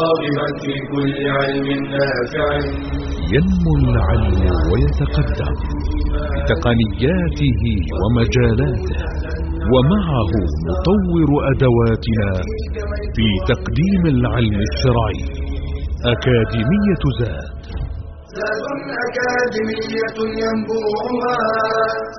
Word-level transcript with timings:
راغبا 0.00 0.48
في 0.62 0.74
كل 0.92 1.16
علم 1.36 1.68
نافع. 1.92 2.48
ينمو 3.34 3.72
العلم 3.84 4.40
ويتقدم 4.70 5.54
بتقنياته 6.36 7.62
ومجالاته 8.00 8.98
ومعه 9.72 10.32
نطور 10.68 11.30
أدواتنا 11.52 12.30
في 13.16 13.26
تقديم 13.52 14.02
العلم 14.14 14.58
الشرعي. 14.68 15.20
أكاديمية 16.12 17.02
زاد. 17.20 17.48
زاد 18.36 18.66
أكاديمية 19.06 20.18
ينبوعها 20.42 21.38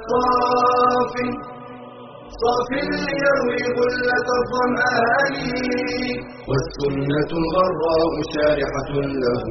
صاف 0.10 1.14
صاف 2.44 2.70
ليروي 2.92 3.62
غلة 3.78 4.28
الظمآن 4.42 5.36
والسنة 6.50 7.32
الغراء 7.42 8.14
شارحة 8.34 8.92
له 9.24 9.44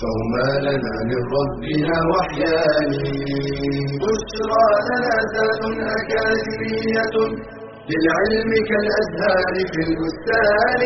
فهما 0.00 0.48
لنا 0.66 0.94
من 1.10 1.20
ربنا 1.38 1.96
وحيان. 2.12 2.90
بشرى 4.02 4.66
لنا 4.88 5.16
زاد 5.34 5.62
أكاديمية 5.98 7.14
للعلم 7.90 8.50
كالأزهار 8.68 9.54
في 9.72 9.80
البستان. 9.88 10.80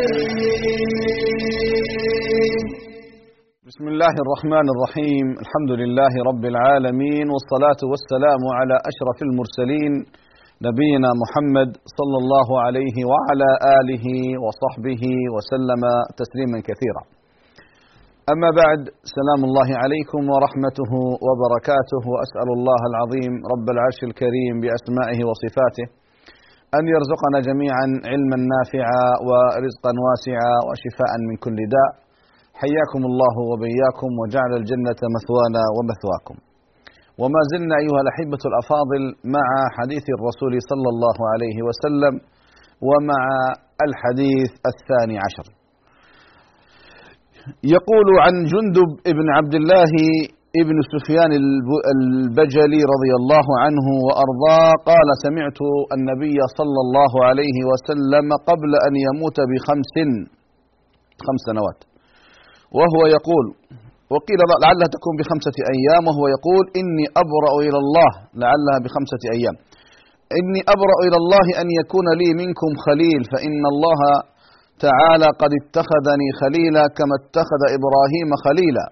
بسم 3.68 3.84
الله 3.92 4.14
الرحمن 4.24 4.66
الرحيم. 4.74 5.26
الحمد 5.44 5.72
لله 5.80 6.12
رب 6.30 6.44
العالمين 6.52 7.26
والصلاة 7.34 7.80
والسلام 7.90 8.42
على 8.58 8.76
أشرف 8.90 9.18
المرسلين 9.28 9.92
نبينا 10.64 11.10
محمد 11.22 11.70
صلى 11.98 12.16
الله 12.22 12.48
عليه 12.64 12.96
وعلى 13.12 13.50
آله 13.78 14.06
وصحبه 14.44 15.04
وسلم 15.34 15.82
تسليما 16.20 16.58
كثيرا. 16.68 17.02
أما 18.32 18.48
بعد 18.60 18.80
سلام 19.16 19.40
الله 19.48 19.68
عليكم 19.82 20.22
ورحمته 20.32 20.92
وبركاته 21.26 22.02
وأسأل 22.12 22.48
الله 22.56 22.80
العظيم 22.90 23.32
رب 23.52 23.66
العرش 23.74 24.00
الكريم 24.08 24.54
بأسمائه 24.62 25.18
وصفاته 25.28 25.86
أن 26.78 26.84
يرزقنا 26.94 27.38
جميعا 27.48 27.86
علما 28.10 28.38
نافعا 28.54 29.04
ورزقا 29.28 29.92
واسعا 30.06 30.52
وشفاء 30.68 31.12
من 31.28 31.36
كل 31.44 31.58
داء. 31.76 31.90
حياكم 32.62 33.02
الله 33.10 33.34
وبياكم 33.50 34.10
وجعل 34.20 34.52
الجنة 34.60 35.00
مثوانا 35.16 35.62
ومثواكم. 35.76 36.36
وما 37.20 37.40
زلنا 37.52 37.74
أيها 37.82 38.00
الأحبة 38.04 38.42
الأفاضل 38.50 39.02
مع 39.36 39.46
حديث 39.76 40.04
الرسول 40.16 40.52
صلى 40.70 40.88
الله 40.94 41.18
عليه 41.32 41.58
وسلم 41.68 42.14
ومع 42.88 43.22
الحديث 43.86 44.50
الثاني 44.72 45.16
عشر. 45.26 45.46
يقول 47.76 48.08
عن 48.24 48.34
جندب 48.52 48.90
ابن 49.12 49.26
عبد 49.36 49.54
الله 49.60 49.92
ابن 50.62 50.76
سفيان 50.92 51.32
البجلي 51.94 52.80
رضي 52.94 53.12
الله 53.20 53.46
عنه 53.64 53.86
وأرضاه 54.06 54.72
قال 54.90 55.08
سمعت 55.26 55.58
النبي 55.96 56.38
صلى 56.58 56.80
الله 56.84 57.12
عليه 57.28 57.58
وسلم 57.70 58.26
قبل 58.48 58.70
أن 58.86 58.94
يموت 59.06 59.38
بخمس 59.50 59.94
خمس 61.26 61.42
سنوات. 61.48 61.80
وهو 62.78 63.00
يقول 63.16 63.46
وقيل 64.14 64.40
لعلها 64.64 64.88
تكون 64.96 65.14
بخمسة 65.20 65.56
أيام 65.74 66.02
وهو 66.08 66.24
يقول 66.36 66.64
إني 66.80 67.06
أبرأ 67.22 67.52
إلى 67.66 67.78
الله 67.84 68.10
لعلها 68.42 68.78
بخمسة 68.84 69.22
أيام. 69.36 69.56
إني 70.38 70.60
أبرأ 70.74 70.96
إلى 71.06 71.16
الله 71.22 71.46
أن 71.62 71.68
يكون 71.80 72.06
لي 72.20 72.28
منكم 72.42 72.70
خليل 72.86 73.20
فإن 73.32 73.62
الله 73.72 74.00
تعالى 74.86 75.28
قد 75.42 75.52
اتخذني 75.60 76.28
خليلا 76.40 76.84
كما 76.98 77.14
اتخذ 77.20 77.60
إبراهيم 77.76 78.28
خليلا. 78.44 78.86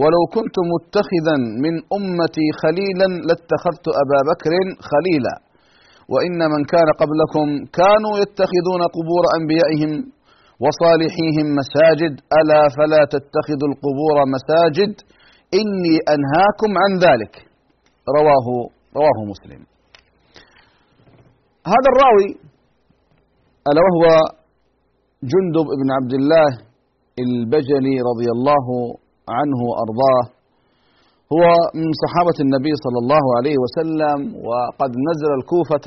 ولو 0.00 0.22
كنت 0.36 0.56
متخذا 0.72 1.36
من 1.64 1.74
أمتي 1.98 2.46
خليلا 2.62 3.08
لاتخذت 3.28 3.86
أبا 4.02 4.20
بكر 4.30 4.52
خليلا. 4.90 5.34
وإن 6.12 6.40
من 6.52 6.62
كان 6.72 6.88
قبلكم 7.02 7.46
كانوا 7.80 8.14
يتخذون 8.22 8.82
قبور 8.96 9.24
أنبيائهم 9.38 9.90
وصالحيهم 10.64 11.46
مساجد 11.60 12.14
ألا 12.38 12.62
فلا 12.76 13.02
تتخذوا 13.14 13.68
القبور 13.72 14.16
مساجد. 14.36 14.92
إني 15.60 15.96
أنهاكم 16.14 16.70
عن 16.82 16.92
ذلك. 17.06 17.34
رواه 18.18 18.46
رواه 18.98 19.18
مسلم. 19.32 19.60
هذا 21.72 21.88
الراوي 21.92 22.28
ألا 23.68 23.80
وهو 23.86 24.04
جندب 25.32 25.66
بن 25.80 25.88
عبد 25.98 26.14
الله 26.20 26.48
البجلي 27.24 27.96
رضي 28.10 28.28
الله 28.36 28.66
عنه 29.36 29.58
وأرضاه. 29.68 30.24
هو 31.34 31.44
من 31.80 31.90
صحابة 32.04 32.38
النبي 32.44 32.72
صلى 32.84 32.98
الله 33.02 33.24
عليه 33.38 33.56
وسلم 33.64 34.18
وقد 34.48 34.90
نزل 35.08 35.30
الكوفة 35.38 35.86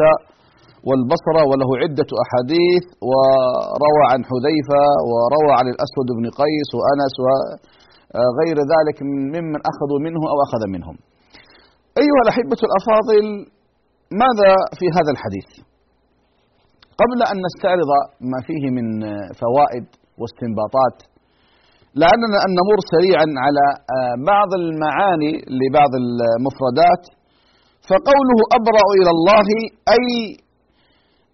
والبصرة 0.88 1.42
وله 1.50 1.70
عدة 1.84 2.10
أحاديث 2.24 2.86
وروى 3.10 4.04
عن 4.12 4.20
حذيفة 4.30 4.84
وروى 5.10 5.54
عن 5.60 5.68
الأسود 5.74 6.08
بن 6.18 6.26
قيس 6.42 6.70
وأنس 6.78 7.14
وغير 7.24 8.58
ذلك 8.74 8.98
ممن 9.36 9.60
أخذوا 9.72 10.00
منه 10.08 10.22
أو 10.32 10.38
أخذ 10.48 10.62
منهم. 10.76 10.96
أيها 12.02 12.22
الأحبة 12.26 12.60
الأفاضل 12.68 13.26
ماذا 14.24 14.52
في 14.80 14.86
هذا 14.98 15.12
الحديث؟ 15.16 15.50
قبل 17.02 17.20
أن 17.32 17.38
نستعرض 17.48 17.92
ما 18.32 18.40
فيه 18.48 18.64
من 18.78 18.88
فوائد 19.42 19.86
واستنباطات 20.20 20.98
لعلنا 22.02 22.38
أن 22.46 22.52
نمر 22.60 22.78
سريعا 22.94 23.28
على 23.46 23.66
بعض 24.32 24.50
المعاني 24.62 25.34
لبعض 25.60 25.92
المفردات 26.02 27.04
فقوله 27.90 28.40
أبرأ 28.58 28.88
إلى 29.00 29.12
الله 29.18 29.48
أي 29.96 30.08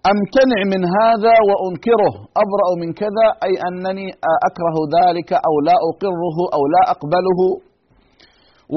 أمتنع 0.07 0.59
من 0.73 0.81
هذا 0.99 1.35
وأنكره 1.49 2.13
أبرأ 2.43 2.69
من 2.81 2.89
كذا 3.01 3.27
أي 3.45 3.53
أنني 3.69 4.07
أكره 4.49 4.75
ذلك 4.97 5.29
أو 5.47 5.53
لا 5.67 5.75
أقره 5.91 6.37
أو 6.55 6.61
لا 6.75 6.81
أقبله. 6.93 7.39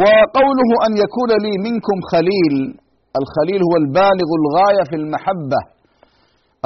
وقوله 0.02 0.70
أن 0.86 0.92
يكون 1.04 1.30
لي 1.44 1.52
منكم 1.66 1.96
خليل 2.12 2.54
الخليل 3.20 3.60
هو 3.68 3.74
البالغ 3.82 4.28
الغاية 4.40 4.82
في 4.90 4.96
المحبة 5.02 5.60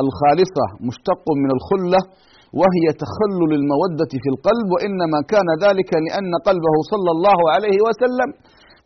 الخالصة 0.02 0.66
مشتق 0.88 1.24
من 1.42 1.50
الخلة 1.56 2.00
وهي 2.60 2.86
تخلل 3.02 3.50
الموده 3.60 4.12
في 4.22 4.28
القلب 4.34 4.66
وإنما 4.74 5.18
كان 5.32 5.48
ذلك 5.64 5.90
لأن 6.06 6.30
قلبه 6.48 6.74
صلى 6.92 7.10
الله 7.16 7.38
عليه 7.54 7.78
وسلم 7.86 8.28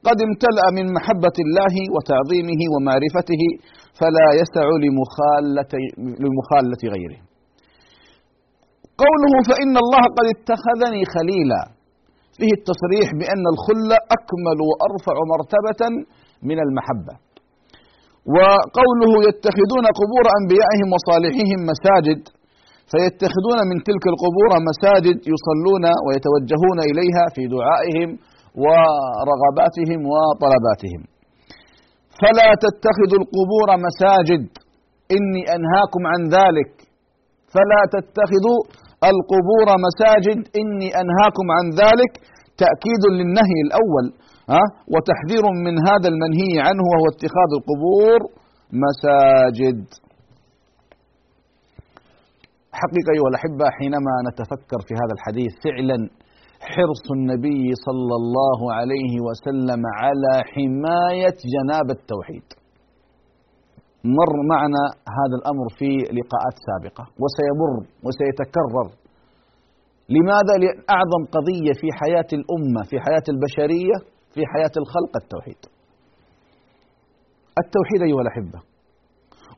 قد 0.09 0.19
امتلأ 0.29 0.67
من 0.79 0.87
محبة 0.97 1.37
الله 1.45 1.75
وتعظيمه 1.95 2.61
ومعرفته. 2.73 3.43
فلا 4.01 4.29
يسع 4.41 4.67
لمخالة 4.85 5.73
لمخالة 6.23 6.83
غيره. 6.95 7.21
قوله 9.03 9.35
فإن 9.51 9.75
الله 9.85 10.03
قد 10.19 10.27
اتخذني 10.37 11.03
خليلا 11.15 11.63
فيه 12.39 12.53
التصريح 12.59 13.07
بأن 13.21 13.45
الخلة 13.55 13.97
أكمل 14.17 14.59
وأرفع 14.69 15.17
مرتبة 15.33 15.83
من 16.49 16.59
المحبة. 16.67 17.15
وقوله 18.37 19.13
يتخذون 19.29 19.87
قبور 20.01 20.25
أنبيائهم 20.39 20.89
وصالحيهم 20.95 21.61
مساجد 21.73 22.21
فيتخذون 22.93 23.59
من 23.71 23.79
تلك 23.89 24.05
القبور 24.13 24.51
مساجد 24.71 25.19
يصلون 25.35 25.85
ويتوجهون 26.07 26.79
إليها 26.91 27.25
في 27.35 27.43
دعائهم 27.57 28.11
ورغباتهم 28.65 30.01
وطلباتهم 30.13 31.03
فلا 32.21 32.51
تتخذوا 32.65 33.21
القبور 33.23 33.69
مساجد. 33.87 34.45
إني 35.17 35.43
أنهاكم 35.57 36.03
عن 36.13 36.21
ذلك. 36.39 36.73
فلا 37.55 37.83
تتخذوا 37.95 38.61
القبور 39.13 39.69
مساجد. 39.87 40.39
إني 40.61 40.89
أنهاكم 41.03 41.47
عن 41.57 41.67
ذلك. 41.83 42.13
تأكيد 42.63 43.03
للنهي 43.17 43.59
الأول 43.67 44.07
ها 44.53 44.65
وتحذير 44.93 45.45
من 45.67 45.75
هذا 45.89 46.09
المنهي 46.13 46.53
عنه 46.67 46.85
وهو 46.91 47.07
اتخاذ 47.15 47.51
القبور 47.59 48.19
مساجد. 48.85 49.81
حقيقة 52.81 53.11
أيها 53.17 53.29
الأحبة 53.33 53.67
حينما 53.79 54.15
نتفكر 54.29 54.81
في 54.87 54.95
هذا 55.01 55.13
الحديث 55.17 55.53
فعلا 55.65 55.99
حرص 56.61 57.05
النبي 57.17 57.65
صلى 57.87 58.15
الله 58.21 58.61
عليه 58.79 59.15
وسلم 59.27 59.83
على 60.01 60.33
حماية 60.53 61.39
جناب 61.55 61.87
التوحيد. 61.99 62.47
مر 64.05 64.33
معنا 64.53 64.83
هذا 65.19 65.37
الأمر 65.41 65.67
في 65.79 65.91
لقاءات 66.19 66.57
سابقة 66.69 67.05
وسيمر 67.23 67.73
وسيتكرر. 68.05 68.89
لماذا؟ 70.17 70.55
لأن 70.63 70.79
أعظم 70.97 71.23
قضية 71.37 71.73
في 71.81 71.89
حياة 72.01 72.31
الأمة 72.39 72.81
في 72.91 72.97
حياة 73.05 73.27
البشرية 73.35 73.97
في 74.35 74.41
حياة 74.53 74.75
الخلق 74.83 75.13
التوحيد. 75.23 75.61
التوحيد 77.63 78.01
أيها 78.09 78.23
الأحبة. 78.25 78.61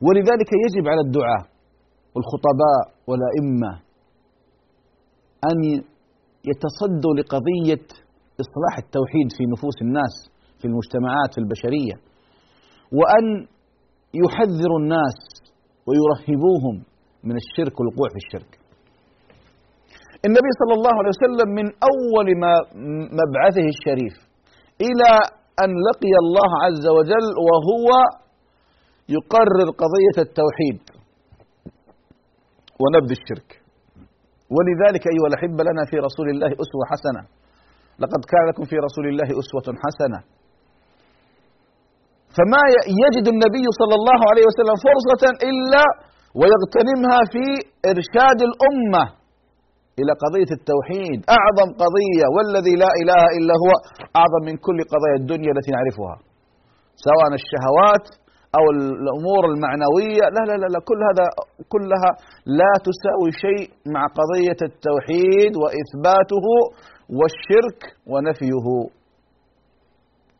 ولذلك 0.05 0.49
يجب 0.65 0.85
على 0.91 1.01
الدعاة 1.07 1.43
والخطباء 2.13 2.83
والأئمة 3.07 3.71
أن 5.49 5.59
يتصدوا 6.51 7.13
لقضية 7.19 7.85
إصلاح 8.43 8.73
التوحيد 8.85 9.27
في 9.37 9.43
نفوس 9.53 9.77
الناس 9.81 10.13
في 10.59 10.65
المجتمعات 10.65 11.29
في 11.33 11.39
البشرية 11.43 11.95
وأن 12.97 13.25
يحذروا 14.23 14.79
الناس 14.83 15.17
ويرهبوهم 15.87 16.75
من 17.23 17.35
الشرك 17.43 17.79
والوقوع 17.79 18.07
في 18.13 18.19
الشرك. 18.23 18.51
النبي 20.27 20.51
صلى 20.61 20.73
الله 20.77 20.93
عليه 20.99 21.11
وسلم 21.15 21.49
من 21.59 21.67
أول 21.91 22.27
ما 22.43 22.53
مبعثه 23.19 23.65
الشريف 23.75 24.15
إلى 24.81 25.09
أن 25.63 25.69
لقي 25.89 26.13
الله 26.23 26.51
عز 26.65 26.85
وجل 26.97 27.27
وهو 27.47 27.89
يقرر 29.09 29.67
قضية 29.83 30.17
التوحيد 30.27 30.81
ونبذ 32.81 33.11
الشرك. 33.11 33.62
ولذلك 34.55 35.03
أيها 35.13 35.27
الأحبة 35.31 35.61
لنا 35.69 35.83
في 35.89 35.97
رسول 36.07 36.27
الله 36.33 36.51
أسوة 36.63 36.83
حسنة. 36.91 37.21
لقد 38.03 38.21
كان 38.31 38.43
لكم 38.49 38.63
في 38.71 38.77
رسول 38.87 39.05
الله 39.11 39.29
أسوة 39.41 39.67
حسنة. 39.83 40.19
فما 42.37 42.63
يجد 43.03 43.25
النبي 43.33 43.65
صلى 43.79 43.95
الله 43.99 44.19
عليه 44.29 44.45
وسلم 44.49 44.75
فرصة 44.87 45.23
إلا 45.49 45.83
ويغتنمها 46.39 47.19
في 47.33 47.45
إرشاد 47.91 48.39
الأمة 48.49 49.03
إلى 49.99 50.11
قضية 50.23 50.51
التوحيد. 50.59 51.19
أعظم 51.37 51.69
قضية 51.83 52.25
والذي 52.35 52.75
لا 52.83 52.91
إله 53.01 53.23
إلا 53.37 53.53
هو 53.63 53.71
أعظم 54.21 54.41
من 54.49 54.55
كل 54.65 54.77
قضايا 54.93 55.17
الدنيا 55.21 55.51
التي 55.55 55.71
نعرفها. 55.75 56.15
سواء 57.07 57.29
الشهوات 57.41 58.05
أو 58.57 58.65
الأمور 58.75 59.41
المعنوية. 59.51 60.25
لا 60.35 60.43
لا 60.49 60.55
لا, 60.61 60.67
لا 60.73 60.79
كل 60.89 60.99
هذا 61.09 61.25
كلها 61.73 62.11
لا 62.59 62.71
تساوي 62.87 63.31
شيء 63.45 63.65
مع 63.95 64.01
قضية 64.19 64.59
التوحيد 64.69 65.51
وإثباته 65.61 66.45
والشرك 67.17 67.81
ونفيه. 68.11 68.67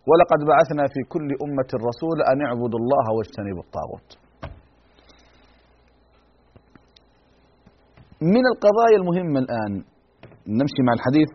ولقد 0.10 0.40
بعثنا 0.52 0.84
في 0.94 1.02
كل 1.14 1.28
أمة 1.46 1.70
رسول 1.90 2.18
أن 2.32 2.38
اعبدوا 2.48 2.80
الله 2.84 3.06
واجتنبوا 3.18 3.64
الطاغوت. 3.68 4.10
من 8.36 8.44
القضايا 8.54 8.98
المهمة 9.02 9.40
الآن 9.46 9.74
نمشي 10.60 10.82
مع 10.88 10.94
الحديث. 11.00 11.32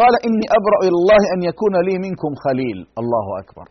قال 0.00 0.14
إني 0.26 0.46
أبرأ 0.58 0.78
إلى 0.86 0.96
الله 1.00 1.22
أن 1.34 1.40
يكون 1.50 1.74
لي 1.88 1.94
منكم 2.06 2.32
خليل. 2.44 2.78
الله 3.00 3.26
أكبر. 3.42 3.66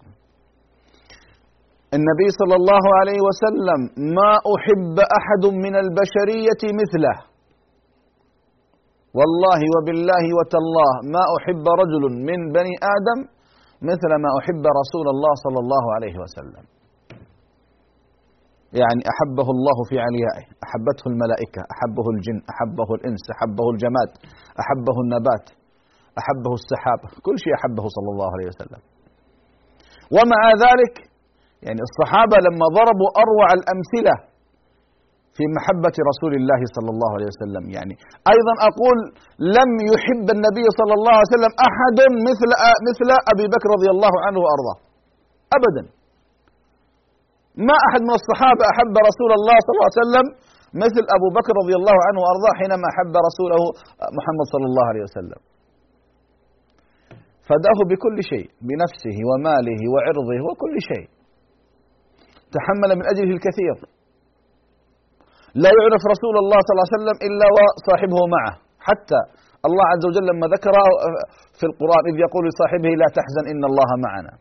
النبي 1.98 2.28
صلى 2.40 2.56
الله 2.62 2.84
عليه 3.00 3.20
وسلم 3.28 3.80
ما 4.18 4.32
أحب 4.56 4.96
أحد 5.20 5.44
من 5.66 5.74
البشرية 5.84 6.62
مثله. 6.82 7.16
والله 9.18 9.62
وبالله 9.76 10.26
وتالله 10.38 10.92
ما 11.16 11.24
أحب 11.38 11.66
رجل 11.82 12.04
من 12.30 12.40
بني 12.56 12.76
آدم 12.96 13.20
مثل 13.90 14.12
ما 14.24 14.30
أحب 14.40 14.64
رسول 14.82 15.06
الله 15.14 15.34
صلى 15.46 15.60
الله 15.64 15.84
عليه 15.96 16.16
وسلم. 16.24 16.66
يعني 18.82 19.02
أحبه 19.12 19.48
الله 19.56 19.78
في 19.90 19.96
عليائه 20.06 20.46
أحبته 20.66 21.06
الملائكة 21.12 21.62
أحبه 21.74 22.06
الجن 22.16 22.40
أحبه 22.54 22.90
الإنس 22.98 23.24
أحبه 23.36 23.66
الجماد 23.74 24.12
أحبه 24.62 24.96
النبات 25.04 25.46
أحبه 26.22 26.52
السحاب 26.60 27.00
كل 27.26 27.36
شيء 27.44 27.54
أحبه 27.60 27.86
صلى 27.96 28.10
الله 28.14 28.30
عليه 28.36 28.48
وسلم. 28.52 28.82
ومع 30.16 30.42
ذلك 30.66 30.94
يعني 31.66 31.82
الصحابة 31.90 32.38
لما 32.48 32.66
ضربوا 32.78 33.10
أروع 33.24 33.48
الأمثلة 33.60 34.16
في 35.38 35.44
محبة 35.58 35.96
رسول 36.12 36.34
الله 36.40 36.62
صلى 36.76 36.90
الله 36.94 37.10
عليه 37.16 37.30
وسلم. 37.34 37.64
يعني 37.78 37.94
أيضا 38.34 38.54
أقول 38.70 38.98
لم 39.58 39.72
يحب 39.92 40.26
النبي 40.36 40.66
صلى 40.80 40.94
الله 40.98 41.14
عليه 41.18 41.32
وسلم 41.34 41.54
أحد 41.70 41.98
مثل 42.28 42.50
مثل 42.90 43.10
أبي 43.32 43.46
بكر 43.54 43.68
رضي 43.76 43.90
الله 43.96 44.14
عنه 44.26 44.38
وأرضاه. 44.44 44.78
أبدا. 45.58 45.84
ما 47.68 47.76
أحد 47.88 48.02
من 48.08 48.16
الصحابة 48.22 48.64
أحب 48.74 48.94
رسول 49.10 49.32
الله 49.38 49.58
صلى 49.66 49.74
الله 49.76 49.88
عليه 49.90 50.02
وسلم 50.04 50.26
مثل 50.84 51.04
أبو 51.18 51.28
بكر 51.38 51.54
رضي 51.62 51.76
الله 51.80 51.98
عنه 52.08 52.20
وأرضاه 52.24 52.54
حينما 52.60 52.86
أحب 52.94 53.14
رسوله 53.30 53.62
محمد 54.18 54.46
صلى 54.54 54.66
الله 54.70 54.86
عليه 54.92 55.04
وسلم. 55.08 55.40
فداه 57.48 57.80
بكل 57.92 58.18
شيء 58.32 58.48
بنفسه 58.68 59.18
وماله 59.30 59.82
وعرضه 59.94 60.32
وكل 60.48 60.76
شيء. 60.92 61.08
تحمل 62.58 62.90
من 63.00 63.06
أجله 63.12 63.32
الكثير. 63.38 63.76
لا 65.64 65.72
يعرف 65.78 66.04
رسول 66.14 66.36
الله 66.42 66.60
صلى 66.66 66.74
الله 66.76 66.88
عليه 66.88 66.98
وسلم 67.00 67.18
إلا 67.28 67.46
وصاحبه 67.56 68.20
معه. 68.36 68.54
حتى 68.88 69.22
الله 69.68 69.86
عز 69.94 70.04
وجل 70.10 70.26
لما 70.32 70.46
ذكر 70.56 70.76
في 71.60 71.66
القرآن 71.70 72.04
إذ 72.12 72.16
يقول 72.26 72.44
لصاحبه 72.50 72.92
لا 73.02 73.08
تحزن 73.18 73.44
إن 73.54 73.64
الله 73.70 73.90
معنا. 74.08 74.34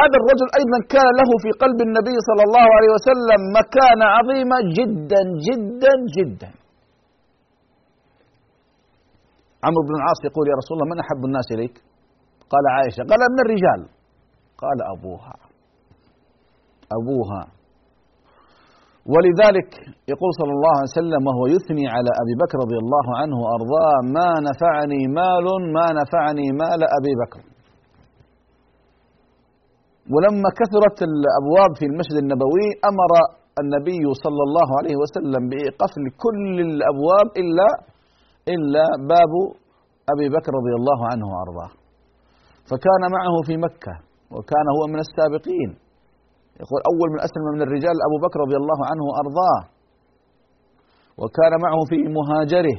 هذا 0.00 0.16
الرجل 0.20 0.48
أيضا 0.60 0.78
كان 0.94 1.08
له 1.20 1.30
في 1.42 1.50
قلب 1.62 1.78
النبي 1.88 2.16
صلى 2.28 2.42
الله 2.48 2.66
عليه 2.76 2.90
وسلم 2.96 3.40
مكانة 3.58 4.06
عظيمة 4.16 4.56
جدا 4.78 5.22
جدا 5.48 5.94
جدا. 6.16 6.50
عمرو 9.66 9.82
بن 9.88 9.94
العاص 10.00 10.20
يقول 10.28 10.44
يا 10.52 10.56
رسول 10.60 10.74
الله 10.76 10.88
من 10.92 10.98
أحب 11.04 11.20
الناس 11.28 11.46
إليك؟ 11.54 11.76
قال 12.52 12.64
عائشة. 12.76 13.02
قال 13.10 13.20
من 13.34 13.40
الرجال؟ 13.44 13.80
قال 14.62 14.78
أبوها. 14.94 15.34
أبوها. 16.98 17.42
ولذلك 19.12 19.70
يقول 20.12 20.30
صلى 20.40 20.52
الله 20.56 20.74
عليه 20.78 20.94
وسلم 20.98 21.22
وهو 21.28 21.44
يثني 21.54 21.84
على 21.94 22.10
أبي 22.22 22.34
بكر 22.42 22.56
رضي 22.64 22.78
الله 22.84 23.06
عنه 23.20 23.36
وأرضاه 23.42 23.96
ما 24.16 24.30
نفعني 24.48 25.00
مال 25.18 25.46
ما 25.76 25.86
نفعني 26.00 26.46
مال 26.62 26.80
أبي 26.98 27.12
بكر. 27.22 27.42
ولما 30.14 30.48
كثرت 30.60 30.98
الأبواب 31.10 31.70
في 31.78 31.84
المسجد 31.90 32.16
النبوي 32.24 32.66
أمر 32.90 33.12
النبي 33.62 34.04
صلى 34.24 34.42
الله 34.48 34.68
عليه 34.78 34.96
وسلم 35.02 35.42
بقفل 35.52 36.04
كل 36.24 36.56
الأبواب 36.68 37.26
إلا 37.42 37.68
إلا 38.54 38.84
باب 39.12 39.32
أبي 40.12 40.26
بكر 40.36 40.50
رضي 40.60 40.74
الله 40.80 40.98
عنه 41.10 41.26
وأرضاه. 41.32 41.70
فكان 42.70 43.02
معه 43.16 43.34
في 43.46 43.56
مكة. 43.66 44.09
وكان 44.34 44.66
هو 44.76 44.82
من 44.92 45.00
السابقين. 45.06 45.70
يقول 46.62 46.80
أول 46.90 47.08
من 47.14 47.20
أسلم 47.26 47.44
من 47.54 47.62
الرجال 47.66 47.96
أبو 48.06 48.16
بكر 48.24 48.38
رضي 48.46 48.56
الله 48.62 48.78
عنه 48.90 49.02
وأرضاه. 49.08 49.60
وكان 51.20 51.52
معه 51.64 51.80
في 51.90 51.98
مهاجره. 52.18 52.78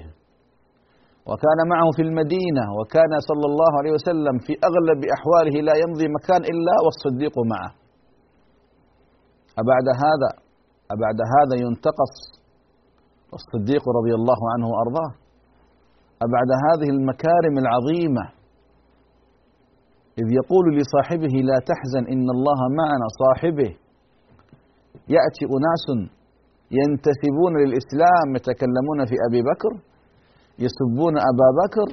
وكان 1.30 1.60
معه 1.74 1.88
في 1.96 2.02
المدينة. 2.08 2.64
وكان 2.78 3.12
صلى 3.30 3.46
الله 3.52 3.72
عليه 3.80 3.94
وسلم 3.98 4.36
في 4.46 4.54
أغلب 4.70 5.00
أحواله 5.16 5.56
لا 5.68 5.76
يمضي 5.84 6.08
مكان 6.18 6.42
إلا 6.52 6.76
والصديق 6.86 7.36
معه. 7.54 7.72
أبعد 9.62 9.88
هذا 10.06 10.30
أبعد 10.96 11.18
هذا 11.36 11.56
ينتقص 11.66 12.14
الصديق 13.40 13.84
رضي 13.98 14.14
الله 14.20 14.40
عنه 14.54 14.66
وأرضاه. 14.72 15.12
أبعد 16.26 16.50
هذه 16.66 16.90
المكارم 16.96 17.56
العظيمة 17.64 18.41
إذ 20.22 20.28
يقول 20.40 20.66
لصاحبه 20.78 21.36
لا 21.50 21.58
تحزن 21.70 22.04
إن 22.14 22.28
الله 22.36 22.60
معنا 22.80 23.08
صاحبه. 23.22 23.72
يأتي 25.16 25.44
أناس 25.56 25.86
ينتسبون 26.80 27.54
للإسلام 27.62 28.28
يتكلمون 28.38 29.00
في 29.10 29.16
أبي 29.28 29.42
بكر 29.52 29.74
يسبون 30.66 31.16
أبا 31.32 31.48
بكر 31.62 31.90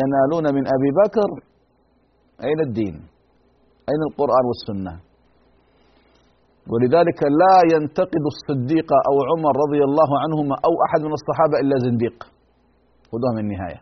ينالون 0.00 0.44
من 0.56 0.64
أبي 0.76 0.90
بكر. 1.02 1.28
أين 2.44 2.60
الدين؟ 2.68 2.94
أين 3.90 4.00
القرآن 4.10 4.44
والسنة؟ 4.50 4.94
ولذلك 6.70 7.20
لا 7.42 7.56
ينتقد 7.74 8.22
الصديق 8.34 8.88
أو 9.08 9.14
عمر 9.30 9.52
رضي 9.64 9.82
الله 9.88 10.10
عنهما 10.22 10.54
أو 10.66 10.72
أحد 10.86 11.00
من 11.08 11.12
الصحابة 11.18 11.56
إلا 11.62 11.76
زنديق. 11.86 12.16
خذوها 13.10 13.32
من 13.36 13.40
النهاية. 13.44 13.80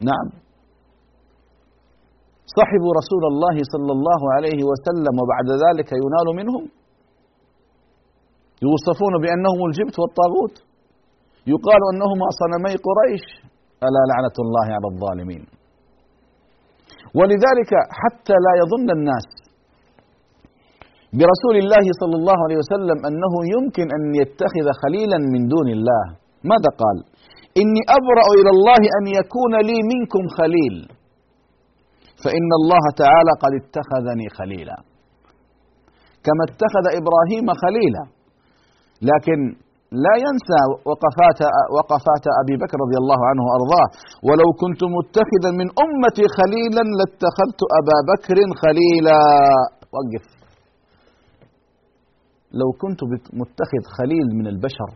نعم. 0.00 0.47
صحبوا 2.56 2.92
رسول 3.00 3.24
الله 3.32 3.56
صلى 3.72 3.92
الله 3.96 4.20
عليه 4.36 4.60
وسلم 4.70 5.14
وبعد 5.22 5.48
ذلك 5.64 5.88
ينال 6.04 6.28
منهم؟ 6.40 6.64
يوصفون 8.66 9.14
بأنهم 9.22 9.60
الجبت 9.68 9.96
والطاغوت. 10.00 10.56
يقال 11.52 11.82
أنهما 11.92 12.26
صنمي 12.40 12.74
قريش. 12.86 13.24
ألا 13.86 14.02
لعنة 14.10 14.36
الله 14.44 14.66
على 14.76 14.86
الظالمين. 14.92 15.42
ولذلك 17.18 17.72
حتى 18.00 18.36
لا 18.46 18.52
يظن 18.62 18.88
الناس 18.98 19.28
برسول 21.18 21.56
الله 21.62 21.84
صلى 22.00 22.16
الله 22.20 22.38
عليه 22.44 22.58
وسلم 22.62 22.98
أنه 23.08 23.32
يمكن 23.54 23.86
أن 23.96 24.02
يتخذ 24.20 24.66
خليلا 24.82 25.18
من 25.32 25.42
دون 25.54 25.68
الله. 25.76 26.04
ماذا 26.50 26.70
قال؟ 26.82 26.96
إني 27.60 27.82
أبرأ 27.98 28.26
إلى 28.38 28.50
الله 28.56 28.82
أن 28.98 29.04
يكون 29.18 29.52
لي 29.68 29.78
منكم 29.92 30.22
خليل. 30.38 30.97
فإن 32.24 32.50
الله 32.60 32.84
تعالى 33.02 33.32
قد 33.42 33.52
اتخذني 33.60 34.26
خليلا. 34.38 34.76
كما 36.26 36.42
اتخذ 36.48 36.84
إبراهيم 37.00 37.46
خليلا. 37.62 38.04
لكن 39.10 39.38
لا 40.04 40.14
ينسى 40.26 40.60
وقفات 40.88 41.40
وقفات 41.76 42.24
أبي 42.42 42.54
بكر 42.62 42.76
رضي 42.84 42.98
الله 43.02 43.20
عنه 43.30 43.42
وأرضاه. 43.48 43.88
ولو 44.28 44.48
كنت 44.62 44.80
متخذا 44.96 45.50
من 45.60 45.68
أمتي 45.84 46.24
خليلا 46.38 46.84
لاتخذت 46.98 47.60
أبا 47.78 47.98
بكر 48.10 48.38
خليلا. 48.62 49.18
وقف. 49.96 50.26
لو 52.60 52.68
كنت 52.82 53.00
متخذ 53.40 53.82
خليل 53.98 54.26
من 54.38 54.46
البشر 54.52 54.90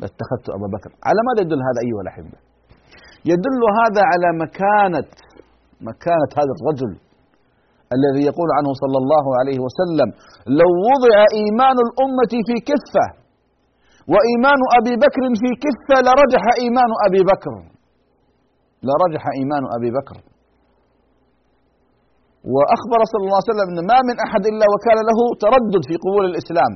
لاتخذت 0.00 0.46
أبا 0.56 0.68
بكر. 0.74 0.90
على 1.08 1.20
ماذا 1.28 1.40
يدل 1.46 1.60
هذا 1.68 1.80
أيها 1.86 2.02
الأحبة؟ 2.04 2.38
يدل 3.32 3.62
هذا 3.80 4.02
على 4.12 4.28
مكانة 4.44 5.08
مكانه 5.90 6.30
هذا 6.40 6.52
الرجل 6.58 6.92
الذي 7.96 8.22
يقول 8.30 8.48
عنه 8.58 8.70
صلى 8.82 8.98
الله 9.02 9.26
عليه 9.40 9.58
وسلم 9.66 10.08
لو 10.60 10.70
وضع 10.90 11.16
إيمان 11.40 11.76
الأمة 11.86 12.32
في 12.48 12.56
كفة 12.70 13.06
وإيمان 14.12 14.60
أبي 14.78 14.94
بكر 15.04 15.22
في 15.42 15.50
كفة 15.64 15.96
لرجح 16.06 16.42
إيمان 16.62 16.90
أبي 17.06 17.20
بكر. 17.32 17.54
لرجح 18.88 19.22
إيمان 19.38 19.62
أبي 19.76 19.90
بكر. 19.98 20.16
وأخبر 22.54 23.00
صلى 23.12 23.24
الله 23.26 23.40
عليه 23.40 23.52
وسلم 23.52 23.68
أن 23.72 23.80
ما 23.90 23.98
من 24.08 24.16
أحد 24.26 24.42
إلا 24.52 24.66
وكان 24.72 24.98
له 25.10 25.18
تردد 25.44 25.82
في 25.88 25.94
قبول 26.04 26.24
الإسلام 26.30 26.72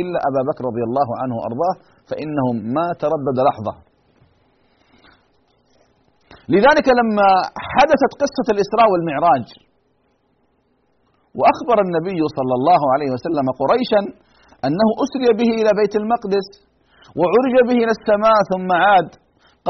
إلا 0.00 0.18
أبا 0.28 0.40
بكر 0.48 0.62
رضي 0.70 0.84
الله 0.88 1.08
عنه 1.20 1.34
وأرضاه 1.38 1.74
فإنه 2.10 2.46
ما 2.76 2.86
تردد 3.02 3.36
لحظة. 3.48 3.74
لذلك 6.54 6.86
لما 7.00 7.28
حدثت 7.74 8.12
قصة 8.22 8.46
الإسراء 8.54 8.88
والمعراج 8.92 9.46
وأخبر 11.38 11.76
النبي 11.86 12.20
صلى 12.36 12.54
الله 12.58 12.82
عليه 12.94 13.10
وسلم 13.14 13.46
قريشا 13.60 14.00
أنه 14.66 14.88
أسري 15.04 15.30
به 15.40 15.50
إلى 15.60 15.70
بيت 15.80 15.94
المقدس 16.02 16.48
وعرج 17.18 17.54
به 17.68 17.76
إلى 17.82 17.92
السماء 17.98 18.36
ثم 18.52 18.70
عاد. 18.84 19.10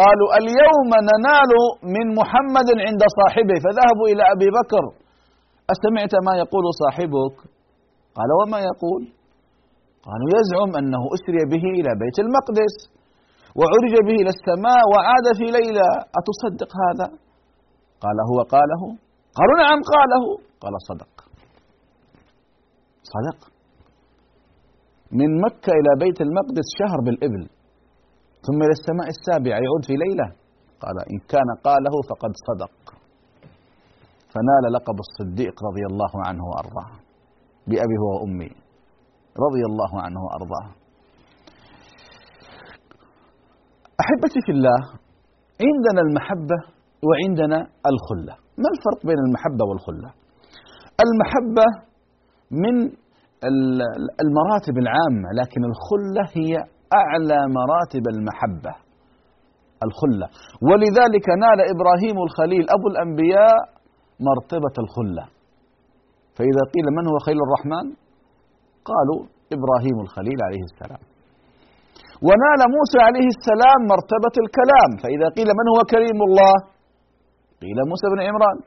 قالوا 0.00 0.28
اليوم 0.40 0.90
ننال 1.10 1.52
من 1.94 2.06
محمد 2.20 2.68
عند 2.86 3.02
صاحبه 3.18 3.56
فذهبوا 3.64 4.06
إلى 4.12 4.22
أبي 4.34 4.48
بكر. 4.58 4.84
أسمعت 5.74 6.14
ما 6.26 6.34
يقول 6.42 6.64
صاحبك؟ 6.82 7.36
قال 8.16 8.30
وما 8.40 8.58
يقول؟ 8.70 9.02
قالوا 10.06 10.28
يزعم 10.36 10.70
أنه 10.80 11.02
أسري 11.16 11.42
به 11.52 11.64
إلى 11.78 11.90
بيت 12.02 12.16
المقدس. 12.24 12.74
وعرج 13.58 13.94
به 14.06 14.16
إلى 14.22 14.30
السماء 14.36 14.80
وعاد 14.92 15.26
في 15.38 15.46
ليلة 15.58 15.88
أتصدق 16.18 16.70
هذا؟ 16.84 17.06
قال 18.04 18.16
هو 18.30 18.38
قاله. 18.54 18.82
قالوا 19.38 19.56
نعم 19.62 19.80
قاله. 19.92 20.24
قال 20.60 20.74
صدق. 20.88 21.12
صدق. 23.14 23.40
من 25.12 25.40
مكة 25.40 25.72
إلى 25.80 25.92
بيت 26.04 26.20
المقدس 26.20 26.68
شهر 26.80 26.98
بالإبل. 27.06 27.48
ثم 28.46 28.58
إلى 28.66 28.74
السماء 28.78 29.08
السابعة 29.16 29.58
يعود 29.66 29.84
في 29.86 29.94
ليلة 30.04 30.26
قال 30.82 30.96
إن 31.12 31.18
كان 31.32 31.48
قاله 31.64 31.94
فقد 32.10 32.32
صدق. 32.48 32.74
فنال 34.32 34.64
لقب 34.72 34.98
الصديق 35.06 35.54
رضي 35.68 35.84
الله 35.90 36.12
عنه 36.26 36.44
وأرضاه. 36.50 36.90
بأبي 37.66 37.96
هو 38.02 38.20
وأمي 38.20 38.50
رضي 39.46 39.62
الله 39.70 40.02
عنه 40.02 40.20
وأرضاه. 40.24 40.77
أحبتي 44.02 44.40
في 44.46 44.52
الله 44.56 44.80
عندنا 45.66 46.00
المحبة 46.06 46.58
وعندنا 47.06 47.58
الخلة. 47.92 48.34
ما 48.62 48.68
الفرق 48.74 49.00
بين 49.08 49.20
المحبة 49.26 49.64
والخلة؟ 49.68 50.10
المحبة 51.06 51.66
من 52.62 52.74
المراتب 54.24 54.76
العامة 54.84 55.28
لكن 55.40 55.62
الخلة 55.70 56.24
هي 56.38 56.52
أعلى 57.02 57.40
مراتب 57.58 58.04
المحبة. 58.14 58.74
الخلة. 59.86 60.26
ولذلك 60.68 61.26
نال 61.44 61.58
إبراهيم 61.74 62.16
الخليل 62.26 62.64
أبو 62.76 62.86
الأنبياء 62.92 63.58
مرتبة 64.28 64.74
الخلة. 64.84 65.24
فإذا 66.36 66.62
قيل 66.74 66.86
من 66.96 67.04
هو 67.10 67.18
خليل 67.26 67.40
الرحمن؟ 67.46 67.86
قالوا 68.90 69.20
إبراهيم 69.56 69.96
الخليل 70.00 70.38
عليه 70.46 70.62
السلام. 70.70 71.02
ونال 72.26 72.60
موسى 72.76 72.98
عليه 73.08 73.26
السلام 73.36 73.80
مرتبة 73.92 74.34
الكلام. 74.44 74.90
فإذا 75.02 75.26
قيل 75.36 75.48
من 75.58 75.66
هو 75.72 75.78
كريم 75.92 76.18
الله؟ 76.28 76.54
قيل 77.62 77.78
موسى 77.90 78.06
بن 78.12 78.20
عمران. 78.28 78.58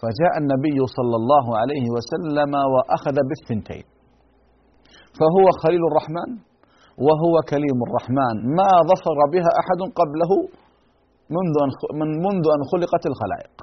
فجاء 0.00 0.34
النبي 0.42 0.78
صلى 0.96 1.16
الله 1.20 1.46
عليه 1.60 1.86
وسلم 1.94 2.52
وأخذ 2.72 3.16
بالثنتين. 3.28 3.86
فهو 5.18 5.44
خليل 5.62 5.82
الرحمن 5.90 6.30
وهو 7.06 7.34
كليم 7.52 7.78
الرحمن. 7.86 8.34
ما 8.58 8.70
ظفر 8.90 9.18
بها 9.34 9.50
أحد 9.60 9.80
قبله 9.98 10.32
منذ 11.36 11.54
أن 11.64 11.70
من 12.00 12.08
منذ 12.26 12.44
أن 12.56 12.62
خلقت 12.72 13.04
الخلائق. 13.12 13.54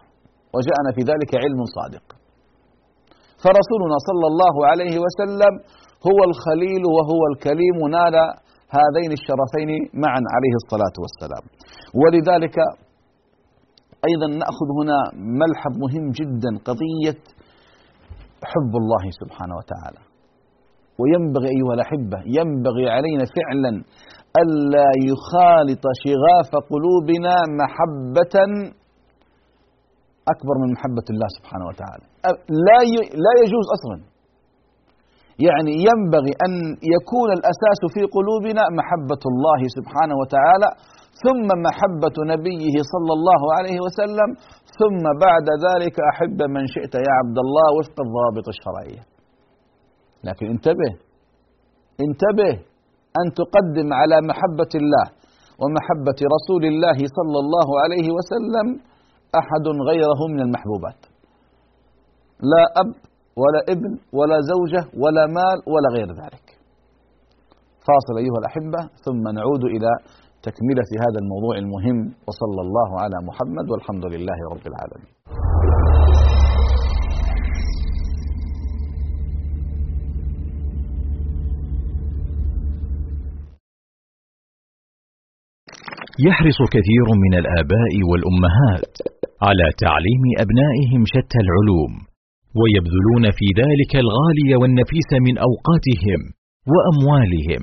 وجاءنا 0.55 0.89
في 0.95 1.01
ذلك 1.11 1.31
علم 1.43 1.59
صادق. 1.77 2.05
فرسولنا 3.43 3.97
صلى 4.09 4.27
الله 4.31 4.55
عليه 4.69 4.95
وسلم 5.05 5.53
هو 6.07 6.19
الخليل 6.29 6.83
وهو 6.95 7.21
الكليم 7.31 7.77
نال 7.97 8.15
هذين 8.77 9.11
الشرفين 9.19 9.69
معا 10.03 10.21
عليه 10.35 10.55
الصلاة 10.61 10.95
والسلام. 11.03 11.43
ولذلك 12.01 12.57
أيضا 14.09 14.27
نأخذ 14.43 14.67
هنا 14.79 14.99
ملحظ 15.41 15.73
مهم 15.83 16.05
جدا 16.19 16.51
قضية 16.69 17.19
حب 18.51 18.73
الله 18.81 19.03
سبحانه 19.21 19.55
وتعالى. 19.59 20.01
وينبغي 20.99 21.49
أيها 21.55 21.73
الأحبة 21.77 22.19
ينبغي 22.37 22.85
علينا 22.95 23.23
فعلا 23.37 23.71
ألا 24.41 24.89
يخالط 25.11 25.83
شغاف 26.03 26.51
قلوبنا 26.71 27.35
محبة 27.61 28.35
أكبر 30.33 30.55
من 30.61 30.69
محبة 30.75 31.07
الله 31.13 31.29
سبحانه 31.37 31.65
وتعالى. 31.69 32.05
لا 32.67 32.79
لا 33.25 33.33
يجوز 33.43 33.65
أصلا 33.77 34.16
يعني 35.45 35.73
ينبغي 35.89 36.33
أن 36.45 36.53
يكون 36.95 37.29
الأساس 37.37 37.81
في 37.93 38.01
قلوبنا 38.15 38.63
محبة 38.79 39.23
الله 39.31 39.61
سبحانه 39.77 40.15
وتعالى 40.21 40.69
ثم 41.25 41.47
محبة 41.67 42.15
نبيه 42.33 42.75
صلى 42.93 43.13
الله 43.17 43.41
عليه 43.57 43.77
وسلم 43.85 44.29
ثم 44.79 45.03
بعد 45.25 45.47
ذلك 45.67 45.95
أحب 46.11 46.39
من 46.55 46.63
شئت 46.75 46.93
يا 47.07 47.13
عبد 47.19 47.37
الله 47.45 47.67
وفق 47.77 47.97
الضوابط 48.05 48.45
الشرعية. 48.55 49.01
لكن 50.27 50.45
انتبه 50.55 50.91
انتبه 52.05 52.53
أن 53.19 53.25
تقدم 53.41 53.89
على 53.99 54.17
محبة 54.29 54.71
الله 54.81 55.05
ومحبة 55.61 56.19
رسول 56.35 56.63
الله 56.71 56.97
صلى 57.17 57.37
الله 57.43 57.67
عليه 57.83 58.07
وسلم 58.17 58.67
أحد 59.41 59.65
غيره 59.89 60.19
من 60.33 60.39
المحبوبات. 60.45 61.01
لا 62.51 62.63
أب 62.81 62.89
ولا 63.41 63.61
ابن 63.73 63.91
ولا 64.17 64.37
زوجة 64.51 64.81
ولا 65.03 65.23
مال 65.37 65.57
ولا 65.73 65.89
غير 65.97 66.09
ذلك 66.21 66.45
فاصل 67.87 68.15
أيها 68.23 68.39
الأحبة 68.41 68.81
ثم 69.05 69.23
نعود 69.39 69.63
إلى 69.75 69.91
تكملة 70.47 70.89
هذا 71.05 71.19
الموضوع 71.23 71.55
المهم 71.63 71.99
وصلى 72.27 72.61
الله 72.65 72.89
على 73.03 73.17
محمد 73.29 73.65
والحمد 73.71 74.05
لله 74.13 74.39
رب 74.53 74.65
العالمين. 74.71 75.13
يحرص 86.27 86.59
كثير 86.75 87.07
من 87.23 87.33
الآباء 87.41 87.93
والأمهات 88.09 88.93
على 89.47 89.67
تعليم 89.85 90.23
أبنائهم 90.43 91.01
شتى 91.13 91.39
العلوم، 91.45 91.93
ويبذلون 92.59 93.25
في 93.37 93.47
ذلك 93.61 93.91
الغالي 94.03 94.49
والنفيس 94.61 95.09
من 95.27 95.35
أوقاتهم 95.47 96.19
وأموالهم. 96.73 97.61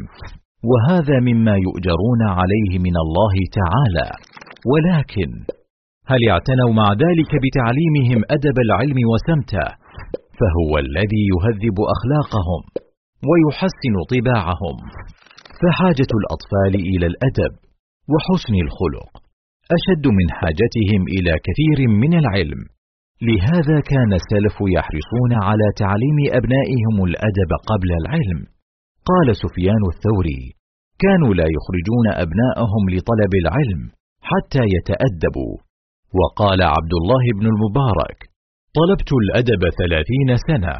وهذا 0.70 1.16
مما 1.28 1.54
يؤجرون 1.66 2.22
عليه 2.38 2.72
من 2.86 2.96
الله 3.04 3.34
تعالى. 3.60 4.08
ولكن 4.72 5.30
هل 6.10 6.20
اعتنوا 6.32 6.72
مع 6.80 6.88
ذلك 7.04 7.32
بتعليمهم 7.44 8.20
أدب 8.36 8.56
العلم 8.66 8.98
وسمته؟ 9.12 9.66
فهو 10.38 10.72
الذي 10.86 11.22
يهذب 11.32 11.76
أخلاقهم 11.94 12.62
ويحسن 13.28 13.94
طباعهم. 14.12 14.76
فحاجة 15.60 16.10
الأطفال 16.20 16.74
إلى 16.92 17.06
الأدب 17.12 17.52
وحسن 18.12 18.54
الخلق 18.66 19.10
أشد 19.76 20.04
من 20.18 20.26
حاجتهم 20.38 21.02
إلى 21.14 21.32
كثير 21.46 21.78
من 22.02 22.12
العلم. 22.22 22.60
لهذا 23.22 23.76
كان 23.92 24.10
السلف 24.20 24.56
يحرصون 24.76 25.32
على 25.48 25.66
تعليم 25.82 26.18
أبنائهم 26.38 26.96
الأدب 27.08 27.50
قبل 27.70 27.90
العلم. 28.00 28.40
قال 29.10 29.36
سفيان 29.36 29.82
الثوري 29.92 30.42
كانوا 31.04 31.34
لا 31.34 31.46
يخرجون 31.56 32.06
أبناءهم 32.24 32.82
لطلب 32.94 33.32
العلم 33.42 33.80
حتى 34.30 34.64
يتأدبوا. 34.76 35.54
وقال 36.20 36.60
عبد 36.62 36.94
الله 37.00 37.24
بن 37.38 37.46
المبارك 37.52 38.18
طلبت 38.78 39.10
الأدب 39.22 39.62
ثلاثين 39.80 40.30
سنة 40.48 40.74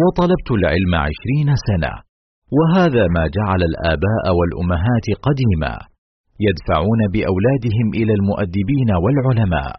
وطلبت 0.00 0.48
العلم 0.58 0.92
عشرين 1.06 1.48
سنة 1.68 1.92
وهذا 2.56 3.04
ما 3.16 3.24
جعل 3.36 3.60
الآباء 3.70 4.24
والأمهات 4.38 5.06
قديما 5.26 5.74
يدفعون 6.46 7.00
بأولادهم 7.14 7.86
إلى 8.00 8.12
المؤدبين 8.18 8.90
والعلماء. 9.02 9.74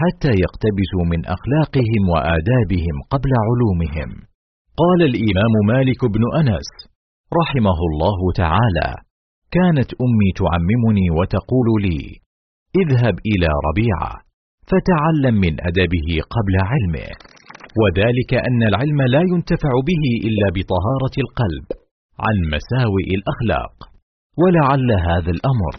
حتى 0.00 0.32
يقتبسوا 0.44 1.04
من 1.12 1.20
أخلاقهم 1.36 2.02
وآدابهم 2.14 2.96
قبل 3.12 3.30
علومهم. 3.46 4.10
قال 4.82 5.00
الإمام 5.10 5.54
مالك 5.72 6.00
بن 6.04 6.22
أنس 6.40 6.68
رحمه 7.40 7.78
الله 7.90 8.18
تعالى 8.42 8.88
كانت 9.56 9.90
أمي 10.04 10.30
تعممني 10.42 11.06
وتقول 11.18 11.68
لي 11.82 12.02
اذهب 12.82 13.14
إلى 13.30 13.48
ربيعة 13.68 14.12
فتعلم 14.70 15.34
من 15.44 15.54
أدبه 15.68 16.08
قبل 16.34 16.54
علمه 16.70 17.08
وذلك 17.80 18.30
أن 18.48 18.62
العلم 18.70 19.00
لا 19.14 19.22
ينتفع 19.32 19.72
به 19.90 20.04
إلا 20.28 20.46
بطهارة 20.56 21.14
القلب 21.24 21.66
عن 22.24 22.36
مساوئ 22.54 23.08
الأخلاق 23.18 23.74
ولعل 24.40 24.88
هذا 25.08 25.30
الأمر 25.36 25.74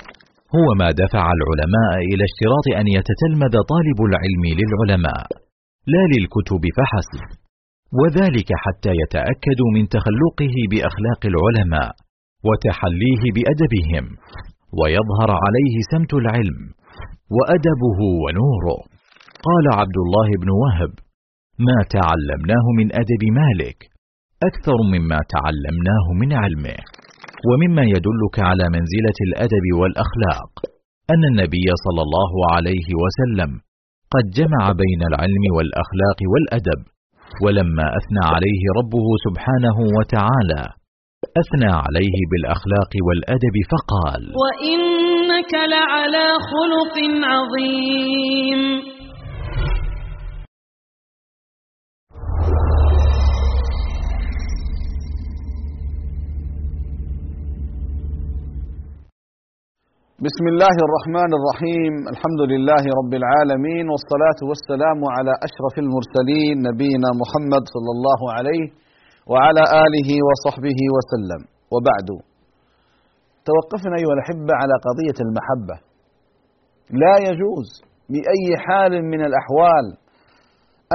هو 0.57 0.67
ما 0.81 0.89
دفع 1.03 1.23
العلماء 1.37 1.93
إلى 2.11 2.23
اشتراط 2.29 2.65
أن 2.81 2.87
يتتلمذ 2.97 3.53
طالب 3.73 3.99
العلم 4.09 4.43
للعلماء 4.59 5.25
لا 5.93 6.03
للكتب 6.13 6.63
فحسب 6.77 7.23
وذلك 7.99 8.49
حتى 8.63 8.91
يتأكدوا 9.01 9.69
من 9.75 9.83
تخلقه 9.95 10.55
بأخلاق 10.71 11.21
العلماء 11.31 11.91
وتحليه 12.47 13.23
بأدبهم 13.35 14.05
ويظهر 14.79 15.29
عليه 15.43 15.75
سمت 15.91 16.13
العلم 16.13 16.59
وأدبه 17.35 17.99
ونوره. 18.23 18.79
قال 19.47 19.65
عبد 19.79 19.97
الله 20.05 20.29
بن 20.41 20.49
وهب 20.61 20.93
ما 21.67 21.77
تعلمناه 21.95 22.65
من 22.79 22.87
أدب 23.01 23.23
مالك 23.41 23.79
أكثر 24.49 24.77
مما 24.93 25.19
تعلمناه 25.35 26.05
من 26.21 26.33
علمه. 26.33 26.77
ومما 27.47 27.83
يدلك 27.95 28.35
على 28.49 28.65
منزلة 28.75 29.17
الأدب 29.27 29.65
والأخلاق 29.79 30.51
أن 31.13 31.23
النبي 31.31 31.67
صلى 31.85 32.01
الله 32.07 32.31
عليه 32.53 32.87
وسلم 33.03 33.51
قد 34.13 34.25
جمع 34.39 34.63
بين 34.83 35.01
العلم 35.11 35.43
والأخلاق 35.55 36.19
والأدب 36.31 36.81
ولما 37.43 37.85
أثنى 37.99 38.23
عليه 38.33 38.63
ربه 38.79 39.07
سبحانه 39.25 39.77
وتعالى 39.97 40.63
أثنى 41.41 41.71
عليه 41.85 42.17
بالأخلاق 42.31 42.91
والأدب 43.07 43.55
فقال 43.71 44.21
وإنك 44.43 45.53
لعلى 45.53 46.27
خلق 46.51 46.95
عظيم. 47.31 48.61
بسم 60.27 60.45
الله 60.53 60.75
الرحمن 60.87 61.31
الرحيم. 61.39 61.93
الحمد 62.13 62.41
لله 62.51 62.83
رب 62.99 63.13
العالمين 63.21 63.85
والصلاة 63.91 64.39
والسلام 64.49 64.99
على 65.15 65.33
أشرف 65.47 65.75
المرسلين 65.85 66.55
نبينا 66.69 67.09
محمد 67.21 67.63
صلى 67.75 67.91
الله 67.95 68.21
عليه 68.37 68.65
وعلى 69.31 69.63
آله 69.85 70.09
وصحبه 70.27 70.79
وسلم. 70.95 71.41
وبعد. 71.73 72.09
توقفنا 73.49 73.95
أيها 73.99 74.13
الأحبة 74.17 74.53
على 74.61 74.75
قضية 74.87 75.17
المحبة. 75.25 75.75
لا 77.03 77.15
يجوز 77.27 77.69
بأي 78.11 78.47
حال 78.65 78.93
من 79.11 79.21
الأحوال 79.29 79.85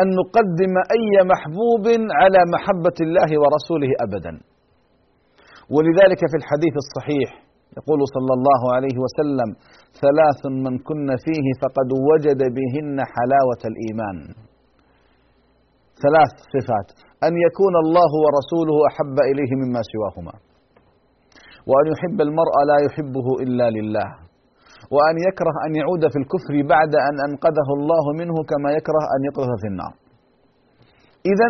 أن 0.01 0.07
نقدم 0.21 0.75
أي 0.97 1.13
محبوب 1.33 1.87
على 2.21 2.41
محبة 2.55 2.97
الله 3.07 3.31
ورسوله 3.43 3.91
أبدا. 4.07 4.33
ولذلك 5.75 6.21
في 6.31 6.37
الحديث 6.41 6.75
الصحيح 6.85 7.44
يقول 7.79 8.01
صلى 8.17 8.33
الله 8.39 8.63
عليه 8.75 8.97
وسلم 9.05 9.49
ثلاث 10.05 10.41
من 10.65 10.75
كن 10.89 11.09
فيه 11.25 11.47
فقد 11.63 11.89
وجد 12.11 12.41
بهن 12.57 12.97
حلاوة 13.15 13.63
الإيمان. 13.71 14.19
ثلاث 16.05 16.33
صفات. 16.55 16.89
أن 17.27 17.33
يكون 17.47 17.75
الله 17.85 18.11
ورسوله 18.25 18.77
أحب 18.91 19.17
إليه 19.31 19.53
مما 19.63 19.81
سواهما. 19.93 20.35
وأن 21.71 21.87
يحب 21.93 22.19
المرء 22.27 22.55
لا 22.71 22.79
يحبه 22.87 23.27
إلا 23.45 23.67
لله. 23.77 24.09
وأن 24.95 25.17
يكره 25.29 25.55
أن 25.67 25.73
يعود 25.81 26.03
في 26.13 26.19
الكفر 26.23 26.55
بعد 26.75 26.93
أن 27.09 27.17
أنقذه 27.29 27.69
الله 27.79 28.05
منه 28.21 28.37
كما 28.51 28.69
يكره 28.79 29.05
أن 29.15 29.21
يقذف 29.29 29.57
في 29.63 29.69
النار. 29.73 29.95
إذا 31.33 31.49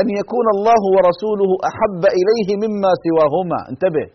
أن 0.00 0.06
يكون 0.20 0.46
الله 0.56 0.82
ورسوله 0.94 1.50
أحب 1.70 2.02
إليه 2.18 2.48
مما 2.64 2.90
سواهما. 3.06 3.58
انتبه. 3.72 4.06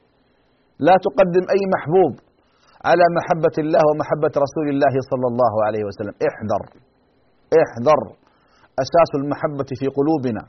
لا 0.87 0.95
تقدم 1.05 1.43
أي 1.55 1.61
محبوب 1.75 2.13
على 2.89 3.05
محبة 3.17 3.55
الله 3.63 3.81
ومحبة 3.89 4.33
رسول 4.45 4.67
الله 4.73 4.93
صلى 5.11 5.27
الله 5.31 5.53
عليه 5.65 5.83
وسلم. 5.87 6.15
احذر 6.29 6.63
احذر. 7.61 8.01
أساس 8.85 9.11
المحبة 9.21 9.69
في 9.79 9.87
قلوبنا 9.97 10.43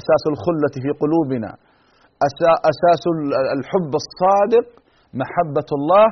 أساس 0.00 0.22
الخلة 0.32 0.74
في 0.84 0.90
قلوبنا 1.02 1.50
أساس 2.72 3.04
الحب 3.56 3.92
الصادق 4.02 4.66
محبة 5.22 5.68
الله 5.78 6.06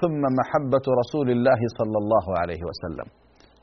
ثم 0.00 0.22
محبة 0.40 0.84
رسول 1.00 1.28
الله 1.36 1.60
صلى 1.78 1.96
الله 2.02 2.26
عليه 2.40 2.62
وسلم. 2.68 3.08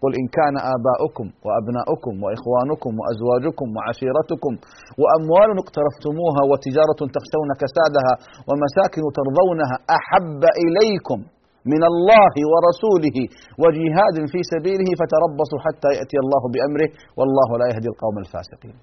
قل 0.04 0.12
إن 0.20 0.26
كان 0.38 0.56
آباؤكم 0.76 1.28
وأبناؤكم 1.46 2.14
وإخوانكم 2.24 2.92
وأزواجكم 3.00 3.68
وعشيرتكم 3.76 4.54
وأموال 5.02 5.50
اقترفتموها 5.64 6.42
وتجارة 6.52 7.02
تخشون 7.16 7.50
كسادها 7.62 8.14
ومساكن 8.50 9.04
ترضونها 9.18 9.76
أحب 9.98 10.42
إليكم 10.66 11.20
من 11.74 11.82
الله 11.92 12.34
ورسوله 12.52 13.18
وجهاد 13.64 14.18
في 14.34 14.40
سبيله 14.54 14.90
فتربصوا 15.00 15.60
حتى 15.66 15.90
يأتي 15.98 16.18
الله 16.24 16.44
بأمره 16.54 16.90
والله 17.20 17.50
لا 17.62 17.66
يهدي 17.72 17.90
القوم 17.94 18.16
الفاسقين. 18.24 18.78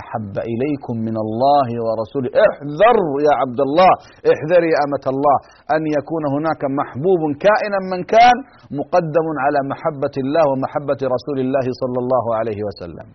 أحب 0.00 0.34
إليكم 0.52 0.94
من 1.08 1.16
الله 1.24 1.68
ورسوله. 1.86 2.30
احذر 2.46 2.98
يا 3.26 3.32
عبد 3.42 3.60
الله 3.66 3.92
احذر 4.32 4.62
يا 4.72 4.78
أمة 4.86 5.04
الله 5.14 5.36
أن 5.74 5.82
يكون 5.96 6.24
هناك 6.34 6.62
محبوب 6.80 7.22
كائنا 7.44 7.78
من 7.92 8.00
كان 8.14 8.36
مقدم 8.80 9.26
على 9.44 9.60
محبة 9.72 10.14
الله 10.24 10.44
ومحبة 10.50 11.00
رسول 11.16 11.38
الله 11.44 11.66
صلى 11.82 11.98
الله 12.02 12.24
عليه 12.38 12.60
وسلم. 12.68 13.08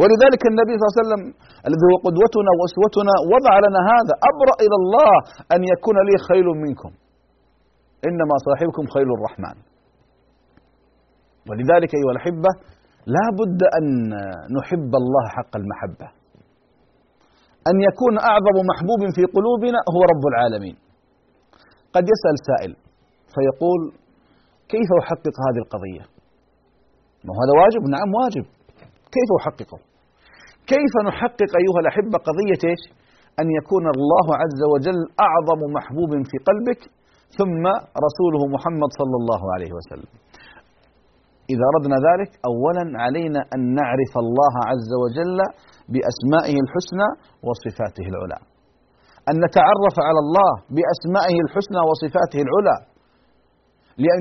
ولذلك 0.00 0.42
النبي 0.52 0.72
صلى 0.76 0.84
الله 0.86 0.94
عليه 0.96 1.04
وسلم 1.04 1.22
الذي 1.68 1.84
هو 1.90 1.96
قدوتنا 2.06 2.50
وأسوتنا 2.58 3.14
وضع 3.32 3.54
لنا 3.64 3.80
هذا 3.92 4.14
أبرأ 4.30 4.54
إلى 4.64 4.76
الله 4.82 5.12
أن 5.54 5.60
يكون 5.72 5.96
لي 6.08 6.14
خيل 6.28 6.48
منكم. 6.64 6.92
إنما 8.08 8.34
صاحبكم 8.46 8.84
خيل 8.94 9.08
الرحمن. 9.16 9.56
ولذلك 11.48 11.90
أيها 11.98 12.12
الأحبة 12.16 12.50
لا 13.06 13.26
بد 13.40 13.60
أن 13.78 13.86
نحب 14.58 14.92
الله 15.02 15.24
حق 15.36 15.56
المحبة. 15.56 16.08
أن 17.70 17.76
يكون 17.88 18.14
أعظم 18.18 18.56
محبوب 18.70 19.00
في 19.16 19.22
قلوبنا 19.36 19.78
هو 19.94 20.00
رب 20.12 20.24
العالمين. 20.32 20.76
قد 21.94 22.04
يسأل 22.12 22.36
سائل 22.48 22.72
فيقول 23.34 23.80
كيف 24.68 24.88
أحقق 25.02 25.34
هذه 25.46 25.60
القضية؟ 25.64 26.04
ما 27.26 27.32
هذا 27.40 27.52
واجب؟ 27.62 27.82
نعم 27.96 28.10
واجب. 28.20 28.44
كيف 29.16 29.30
أحققه؟ 29.40 29.78
كيف 30.72 30.92
نحقق 31.08 31.50
أيها 31.62 31.78
الأحبة 31.82 32.16
قضية 32.28 32.62
إيش؟ 32.70 32.82
أن 33.40 33.46
يكون 33.58 33.84
الله 33.96 34.26
عز 34.42 34.60
وجل 34.72 35.00
أعظم 35.26 35.60
محبوب 35.76 36.10
في 36.30 36.36
قلبك 36.48 36.80
ثم 37.38 37.64
رسوله 38.06 38.42
محمد 38.54 38.90
صلى 39.00 39.16
الله 39.20 39.42
عليه 39.54 39.72
وسلم. 39.78 40.10
إذا 41.52 41.64
أردنا 41.72 41.96
ذلك 42.08 42.30
أولا 42.50 42.84
علينا 43.04 43.40
أن 43.54 43.60
نعرف 43.80 44.12
الله 44.24 44.54
عز 44.70 44.92
وجل 45.02 45.38
بأسمائه 45.92 46.56
الحسنى 46.64 47.08
وصفاته 47.46 48.06
العلى. 48.12 48.38
أن 49.30 49.34
نتعرف 49.44 49.96
على 50.06 50.20
الله 50.24 50.52
بأسمائه 50.76 51.36
الحسنى 51.44 51.80
وصفاته 51.90 52.40
العلى. 52.46 52.76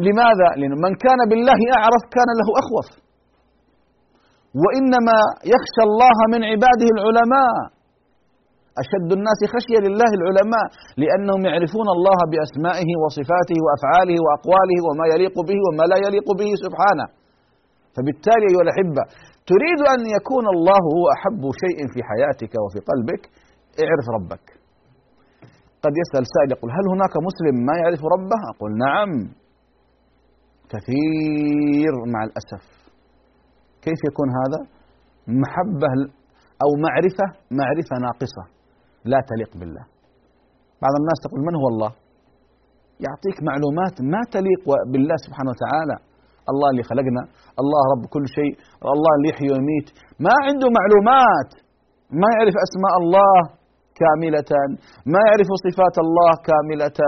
لماذا؟ 0.07 0.47
لأن 0.59 0.73
من 0.85 0.93
كان 1.05 1.19
بالله 1.29 1.59
أعرف 1.79 2.03
كان 2.15 2.29
له 2.39 2.47
أخوف. 2.61 2.87
وإنما 4.61 5.17
يخشى 5.53 5.83
الله 5.89 6.17
من 6.33 6.41
عباده 6.51 6.87
العلماء. 6.95 7.55
أشد 8.83 9.09
الناس 9.17 9.39
خشية 9.53 9.79
لله 9.87 10.11
العلماء 10.19 10.65
لأنهم 11.03 11.41
يعرفون 11.49 11.87
الله 11.95 12.19
بأسمائه 12.31 12.89
وصفاته 13.01 13.57
وأفعاله 13.65 14.17
وأقواله 14.25 14.77
وما 14.87 15.05
يليق 15.13 15.35
به 15.49 15.59
وما 15.65 15.83
لا 15.91 15.97
يليق 16.05 16.27
به 16.39 16.49
سبحانه. 16.65 17.07
فبالتالي 17.95 18.45
أيها 18.51 18.63
الأحبة 18.67 19.03
تريد 19.51 19.79
أن 19.93 20.01
يكون 20.17 20.45
الله 20.55 20.81
هو 20.97 21.05
أحب 21.15 21.41
شيء 21.63 21.79
في 21.93 21.99
حياتك 22.09 22.53
وفي 22.63 22.79
قلبك 22.89 23.23
اعرف 23.83 24.05
ربك. 24.17 24.45
قد 25.83 25.93
يسأل 26.01 26.23
سائل 26.33 26.49
يقول 26.55 26.69
هل 26.77 26.85
هناك 26.93 27.13
مسلم 27.27 27.55
ما 27.67 27.73
يعرف 27.81 28.01
ربه؟ 28.15 28.39
أقول 28.53 28.71
نعم 28.85 29.11
كثير 30.73 31.93
مع 32.13 32.21
الأسف. 32.27 32.63
كيف 33.85 33.99
يكون 34.09 34.27
هذا؟ 34.39 34.59
محبة 35.43 35.91
أو 36.63 36.69
معرفة 36.85 37.25
معرفة 37.59 37.95
ناقصة. 38.07 38.60
لا 39.05 39.19
تليق 39.31 39.51
بالله. 39.59 39.83
بعض 40.83 40.93
الناس 41.01 41.17
تقول 41.25 41.41
من 41.47 41.55
هو 41.61 41.67
الله؟ 41.73 41.91
يعطيك 43.05 43.37
معلومات 43.49 43.95
ما 44.13 44.21
تليق 44.35 44.63
بالله 44.91 45.17
سبحانه 45.25 45.49
وتعالى. 45.53 45.95
الله 46.51 46.67
اللي 46.71 46.83
خلقنا 46.91 47.23
الله 47.61 47.81
رب 47.93 48.03
كل 48.15 48.25
شيء 48.37 48.53
الله 48.95 49.11
اللي 49.17 49.29
يحيي 49.31 49.49
ويميت. 49.51 49.87
ما 50.25 50.35
عنده 50.45 50.67
معلومات. 50.79 51.49
ما 52.21 52.27
يعرف 52.35 52.55
أسماء 52.67 52.93
الله 53.01 53.35
كاملة 54.01 54.51
ما 55.13 55.19
يعرف 55.27 55.49
صفات 55.65 55.95
الله 56.05 56.31
كاملة 56.49 56.99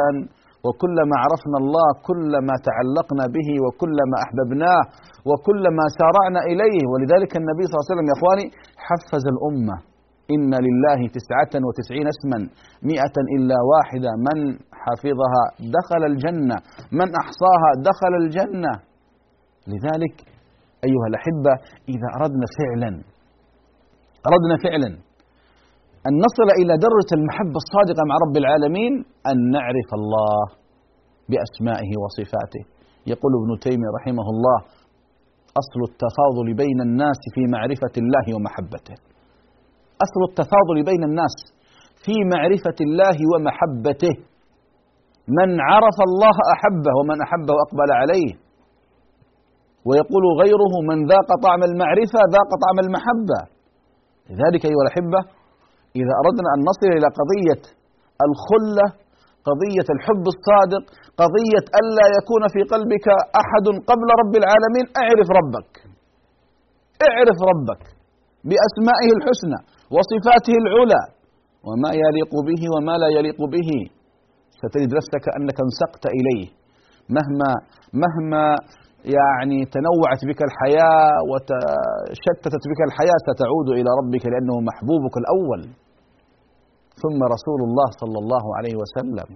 وكلما 0.66 1.16
عرفنا 1.24 1.58
الله 1.64 1.88
كلما 2.10 2.56
تعلقنا 2.70 3.26
به 3.36 3.50
وكلما 3.64 4.16
أحببناه 4.26 4.84
وكلما 5.30 5.86
سارعنا 6.00 6.42
إليه. 6.52 6.84
ولذلك 6.92 7.32
النبي 7.42 7.64
صلى 7.66 7.76
الله 7.76 7.86
عليه 7.86 7.94
وسلم 7.94 8.08
يا 8.10 8.16
أخواني 8.20 8.46
حفز 8.88 9.24
الأمة. 9.34 9.78
إن 10.32 10.52
لله 10.66 11.00
تسعة 11.18 11.54
وتسعين 11.68 12.08
اسما 12.16 12.40
مئة 12.92 13.16
إلا 13.38 13.58
واحدة 13.72 14.12
من 14.28 14.38
حفظها 14.84 15.44
دخل 15.78 16.02
الجنة 16.12 16.58
من 17.00 17.08
أحصاها 17.22 17.70
دخل 17.90 18.14
الجنة. 18.24 18.74
لذلك 19.72 20.16
أيها 20.88 21.08
الأحبة 21.12 21.54
إذا 21.94 22.08
أردنا 22.20 22.48
فعلا 22.60 22.92
أردنا 24.32 24.56
فعلا 24.66 24.90
أن 26.08 26.14
نصل 26.26 26.48
إلى 26.62 26.74
درجة 26.86 27.12
المحبة 27.20 27.58
الصادقة 27.64 28.02
مع 28.10 28.16
رب 28.26 28.36
العالمين 28.38 28.94
أن 29.30 29.38
نعرف 29.56 29.90
الله 30.00 30.44
بأسمائه 31.30 31.92
وصفاته. 32.04 32.64
يقول 33.08 33.32
ابن 33.40 33.52
تيمية 33.66 33.90
رحمه 34.00 34.28
الله 34.34 34.58
أصل 35.62 35.80
التفاضل 35.90 36.48
بين 36.64 36.80
الناس 36.88 37.20
في 37.36 37.42
معرفة 37.56 37.96
الله 37.98 38.26
ومحبته. 38.36 39.13
أصل 40.06 40.22
التفاضل 40.30 40.78
بين 40.90 41.04
الناس 41.10 41.36
في 42.04 42.16
معرفة 42.34 42.78
الله 42.88 43.18
ومحبته. 43.32 44.16
من 45.38 45.50
عرف 45.70 45.98
الله 46.08 46.38
أحبه 46.56 46.94
ومن 47.00 47.18
أحبه 47.26 47.56
أقبل 47.66 47.90
عليه. 48.02 48.32
ويقول 49.88 50.24
غيره 50.42 50.74
من 50.90 50.98
ذاق 51.12 51.30
طعم 51.46 51.62
المعرفة 51.70 52.20
ذاق 52.36 52.50
طعم 52.64 52.78
المحبة. 52.86 53.40
لذلك 54.30 54.62
أيها 54.70 54.84
الأحبة 54.86 55.22
إذا 56.00 56.14
أردنا 56.22 56.50
أن 56.56 56.60
نصل 56.70 56.90
إلى 56.98 57.08
قضية 57.20 57.64
الخلة 58.28 58.88
قضية 59.50 59.88
الحب 59.96 60.26
الصادق 60.34 60.84
قضية 61.22 61.66
ألا 61.80 62.06
يكون 62.18 62.44
في 62.54 62.62
قلبك 62.74 63.08
أحد 63.42 63.66
قبل 63.90 64.08
رب 64.22 64.34
العالمين 64.42 64.86
اعرف 65.02 65.28
ربك. 65.40 65.72
اعرف 67.10 67.38
ربك 67.52 67.84
بأسمائه 68.50 69.10
الحسنى. 69.18 69.60
وصفاته 69.96 70.56
العلى 70.64 71.02
وما 71.68 71.92
يليق 72.04 72.34
به 72.48 72.62
وما 72.74 72.96
لا 73.02 73.10
يليق 73.18 73.40
به. 73.56 73.70
ستجد 74.60 74.90
نفسك 75.00 75.26
أنك 75.38 75.58
انسقت 75.68 76.04
إليه. 76.18 76.46
مهما 77.18 77.52
مهما 78.04 78.44
يعني 79.18 79.60
تنوعت 79.76 80.22
بك 80.30 80.40
الحياة 80.50 81.08
وتشتتت 81.30 82.64
بك 82.72 82.82
الحياة 82.88 83.20
ستعود 83.28 83.68
إلى 83.80 83.90
ربك 84.00 84.24
لأنه 84.32 84.56
محبوبك 84.70 85.16
الأول. 85.24 85.62
ثم 87.02 87.20
رسول 87.36 87.60
الله 87.68 87.90
صلى 88.02 88.18
الله 88.24 88.46
عليه 88.58 88.76
وسلم. 88.82 89.30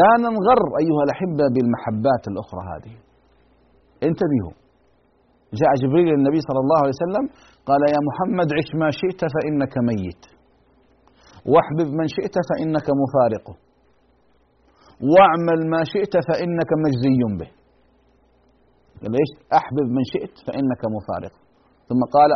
لا 0.00 0.12
ننغر 0.24 0.60
أيها 0.82 1.02
الأحبة 1.06 1.44
بالمحبات 1.54 2.22
الأخرى 2.32 2.62
هذه. 2.72 2.94
انتبهوا. 4.08 4.54
جاء 5.60 5.72
جبريل 5.82 6.06
للنبي 6.14 6.40
صلى 6.48 6.60
الله 6.64 6.78
عليه 6.82 6.94
وسلم 6.98 7.24
قال 7.68 7.82
يا 7.94 8.00
محمد 8.08 8.48
عش 8.56 8.68
ما 8.82 8.88
شئت 9.00 9.20
فإنك 9.34 9.74
ميت. 9.88 10.22
واحبب 11.52 11.88
من 11.98 12.06
شئت 12.16 12.36
فإنك 12.48 12.86
مفارقه 13.02 13.54
واعمل 15.12 15.60
ما 15.74 15.80
شئت 15.92 16.14
فإنك 16.28 16.70
مجزي 16.84 17.22
به. 17.40 17.50
قال 19.02 19.12
إيش؟ 19.20 19.30
أحبب 19.60 19.86
من 19.96 20.04
شئت 20.12 20.34
فإنك 20.46 20.82
مفارق. 20.96 21.34
ثم 21.88 22.00
قال 22.16 22.30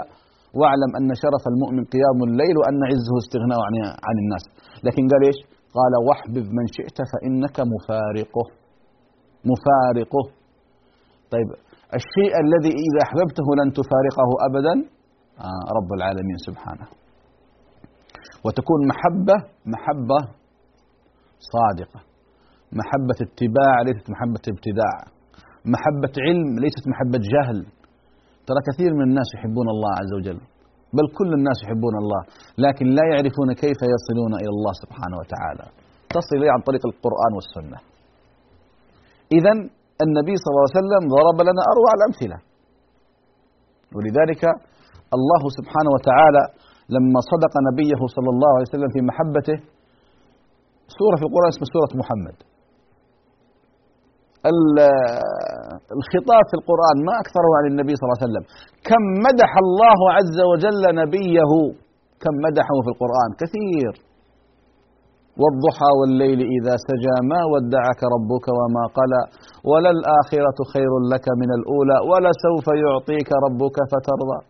واعلم 0.60 0.90
أن 0.98 1.08
شرف 1.22 1.44
المؤمن 1.52 1.84
قيام 1.94 2.18
الليل 2.28 2.54
وأن 2.60 2.80
عزه 2.90 3.14
استغناء 3.22 3.60
عن, 3.66 3.74
عن 4.06 4.16
الناس. 4.22 4.44
لكن 4.86 5.02
قال 5.12 5.22
إيش؟ 5.28 5.38
قال 5.78 5.92
واحبب 6.08 6.46
من 6.58 6.66
شئت 6.76 6.98
فإنك 7.12 7.56
مفارقه. 7.74 8.46
مفارقه. 9.52 10.24
طيب 11.32 11.48
الشيء 11.98 12.32
الذي 12.44 12.72
إذا 12.86 13.00
أحببته 13.06 13.46
لن 13.60 13.68
تفارقه 13.78 14.28
أبدا؟ 14.48 14.74
آه 14.80 15.03
رب 15.78 15.90
العالمين 15.98 16.38
سبحانه. 16.46 16.86
وتكون 18.44 18.80
محبة 18.92 19.36
محبة 19.66 20.18
صادقة. 21.54 22.00
محبة 22.80 23.18
اتباع 23.26 23.74
ليست 23.86 24.10
محبة 24.10 24.44
ابتداع. 24.54 24.96
محبة 25.74 26.14
علم 26.26 26.58
ليست 26.64 26.84
محبة 26.92 27.20
جهل. 27.34 27.58
ترى 28.46 28.60
كثير 28.68 28.90
من 28.94 29.02
الناس 29.02 29.28
يحبون 29.36 29.68
الله 29.74 29.92
عز 30.00 30.12
وجل. 30.18 30.40
بل 30.96 31.06
كل 31.18 31.30
الناس 31.38 31.58
يحبون 31.64 31.94
الله. 32.02 32.22
لكن 32.58 32.86
لا 32.86 33.04
يعرفون 33.12 33.48
كيف 33.64 33.80
يصلون 33.94 34.32
إلى 34.42 34.52
الله 34.56 34.72
سبحانه 34.82 35.16
وتعالى. 35.20 35.66
تصل 36.14 36.36
إليه 36.38 36.50
عن 36.50 36.60
طريق 36.68 36.82
القرآن 36.90 37.32
والسنة. 37.36 37.78
إذا 39.38 39.52
النبي 40.06 40.34
صلى 40.40 40.50
الله 40.50 40.66
عليه 40.66 40.80
وسلم 40.80 41.02
ضرب 41.16 41.38
لنا 41.48 41.62
أروع 41.72 41.90
الأمثلة. 41.98 42.38
ولذلك 43.96 44.42
الله 45.18 45.42
سبحانه 45.58 45.90
وتعالى 45.96 46.42
لما 46.94 47.20
صدق 47.32 47.52
نبيه 47.68 48.00
صلى 48.16 48.30
الله 48.34 48.52
عليه 48.56 48.68
وسلم 48.70 48.90
في 48.94 49.00
محبته 49.10 49.58
سورة 50.98 51.16
في 51.20 51.24
القرآن 51.28 51.50
اسمها 51.52 51.70
سورة 51.76 51.92
محمد. 52.02 52.36
الخطاب 55.98 56.44
في 56.50 56.56
القرآن 56.60 56.96
ما 57.08 57.14
أكثره 57.22 57.50
عن 57.58 57.64
النبي 57.72 57.92
صلى 57.96 58.04
الله 58.06 58.18
عليه 58.18 58.28
وسلم. 58.28 58.44
كم 58.88 59.02
مدح 59.26 59.50
الله 59.64 60.00
عز 60.16 60.38
وجل 60.50 60.82
نبيه 61.02 61.52
كم 62.22 62.34
مدحه 62.46 62.76
في 62.84 62.90
القرآن؟ 62.94 63.30
كثير. 63.42 63.92
والضحى 65.40 65.90
والليل 65.98 66.40
إذا 66.56 66.74
سجى 66.88 67.16
ما 67.30 67.40
ودعك 67.52 68.00
ربك 68.14 68.46
وما 68.58 68.84
قلى. 68.98 69.22
وللآخرة 69.70 70.58
خير 70.74 70.92
لك 71.12 71.26
من 71.40 71.50
الأولى 71.58 71.98
ولسوف 72.10 72.66
يعطيك 72.84 73.28
ربك 73.46 73.76
فترضى. 73.92 74.40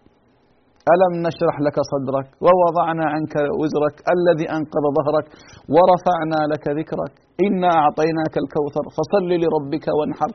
ألم 0.92 1.12
نشرح 1.26 1.56
لك 1.66 1.76
صدرك 1.92 2.26
ووضعنا 2.44 3.04
عنك 3.14 3.34
وزرك 3.60 3.96
الذي 4.16 4.46
أنقض 4.56 4.84
ظهرك 4.98 5.26
ورفعنا 5.74 6.40
لك 6.52 6.64
ذكرك. 6.78 7.12
إنا 7.46 7.70
أعطيناك 7.82 8.34
الكوثر 8.42 8.84
فصل 8.96 9.28
لربك 9.42 9.86
وانحر. 9.98 10.30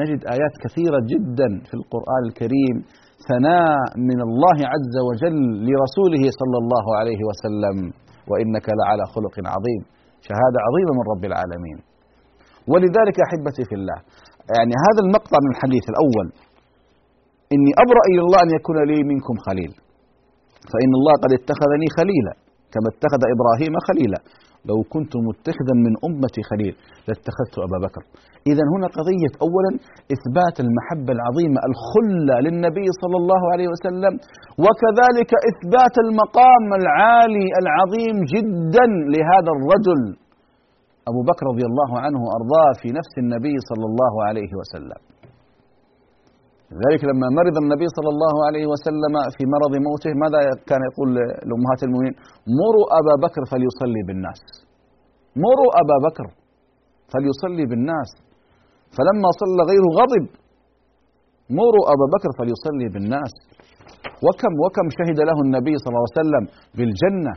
نجد 0.00 0.20
آيات 0.34 0.54
كثيرة 0.64 0.98
جدا 1.12 1.48
في 1.68 1.74
القرآن 1.80 2.22
الكريم. 2.28 2.76
ثناء 3.30 3.78
من 4.10 4.18
الله 4.26 4.58
عز 4.72 4.96
وجل 5.08 5.38
لرسوله 5.66 6.24
صلى 6.40 6.58
الله 6.62 6.86
عليه 6.98 7.20
وسلم. 7.28 7.76
وإنك 8.30 8.66
لعلى 8.80 9.04
خلق 9.14 9.34
عظيم. 9.54 9.82
شهادة 10.28 10.58
عظيمة 10.66 10.92
من 10.98 11.04
رب 11.12 11.24
العالمين. 11.30 11.78
ولذلك 12.72 13.16
أحبتي 13.26 13.62
في 13.70 13.74
الله 13.80 13.98
يعني 14.56 14.74
هذا 14.86 15.00
المقطع 15.06 15.38
من 15.44 15.50
الحديث 15.54 15.84
الأول. 15.92 16.26
إني 17.54 17.72
أبرأ 17.84 18.02
إلى 18.10 18.22
الله 18.26 18.40
أن 18.46 18.50
يكون 18.58 18.78
لي 18.90 18.98
منكم 19.12 19.36
خليل. 19.46 19.72
فإن 20.72 20.92
الله 20.98 21.14
قد 21.24 21.32
اتخذني 21.38 21.88
خليلا 21.98 22.32
كما 22.72 22.88
اتخذ 22.94 23.20
إبراهيم 23.34 23.74
خليلا. 23.88 24.20
لو 24.70 24.78
كنت 24.94 25.12
متخذا 25.28 25.74
من 25.86 25.92
أمتي 26.08 26.42
خليل 26.50 26.74
لاتخذت 27.06 27.54
أبا 27.66 27.78
بكر. 27.86 28.02
إذا 28.50 28.64
هنا 28.72 28.86
قضية 28.98 29.32
أولا 29.46 29.70
إثبات 30.14 30.56
المحبة 30.64 31.10
العظيمة 31.16 31.58
الخلة 31.70 32.36
للنبي 32.46 32.86
صلى 33.02 33.16
الله 33.22 33.42
عليه 33.52 33.68
وسلم 33.74 34.12
وكذلك 34.64 35.30
إثبات 35.50 35.94
المقام 36.04 36.66
العالي 36.80 37.46
العظيم 37.62 38.16
جدا 38.34 38.86
لهذا 39.14 39.50
الرجل 39.56 40.02
أبو 41.10 41.20
بكر 41.30 41.44
رضي 41.52 41.64
الله 41.70 41.90
عنه 42.04 42.18
وأرضاه 42.26 42.70
في 42.80 42.88
نفس 42.98 43.14
النبي 43.22 43.56
صلى 43.70 43.86
الله 43.90 44.14
عليه 44.28 44.50
وسلم. 44.60 45.00
لذلك 46.72 47.02
لما 47.10 47.26
مرض 47.38 47.56
النبي 47.64 47.86
صلى 47.96 48.10
الله 48.14 48.34
عليه 48.46 48.64
وسلم 48.72 49.14
في 49.36 49.42
مرض 49.54 49.72
موته 49.86 50.12
ماذا 50.22 50.40
كان 50.70 50.82
يقول 50.90 51.08
لأمهات 51.48 51.80
المؤمنين؟ 51.86 52.14
مروا 52.60 52.86
أبا 53.00 53.14
بكر 53.24 53.42
فليصلي 53.52 54.02
بالناس. 54.08 54.40
مروا 55.44 55.70
أبا 55.82 55.96
بكر 56.06 56.26
فليصلي 57.12 57.64
بالناس. 57.70 58.10
فلما 58.96 59.28
صلى 59.40 59.60
غيره 59.70 59.88
غضب 60.00 60.24
مروا 61.58 61.84
أبا 61.94 62.06
بكر 62.14 62.30
فليصلي 62.38 62.86
بالناس. 62.94 63.32
وكم 64.26 64.52
وكم 64.64 64.86
شهد 64.98 65.18
له 65.28 65.38
النبي 65.46 65.74
صلى 65.82 65.90
الله 65.92 66.04
عليه 66.06 66.20
وسلم 66.20 66.44
بالجنة 66.76 67.34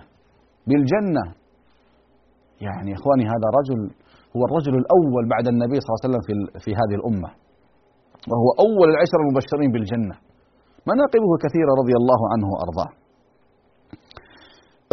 بالجنة. 0.68 1.26
يعني 2.68 2.90
إخواني 2.98 3.26
هذا 3.34 3.48
رجل 3.60 3.80
هو 4.36 4.42
الرجل 4.48 4.74
الأول 4.82 5.24
بعد 5.34 5.46
النبي 5.54 5.78
صلى 5.80 5.90
الله 5.90 6.00
عليه 6.00 6.08
وسلم 6.08 6.24
في, 6.28 6.34
في 6.64 6.72
هذه 6.80 6.96
الأمة. 7.00 7.30
وهو 8.30 8.48
أول 8.66 8.88
العشر 8.94 9.20
المبشرين 9.26 9.70
بالجنة. 9.74 10.16
مناقبه 10.90 11.32
كثيرة 11.44 11.72
رضي 11.82 11.96
الله 12.02 12.22
عنه 12.32 12.48
وأرضاه. 12.54 12.92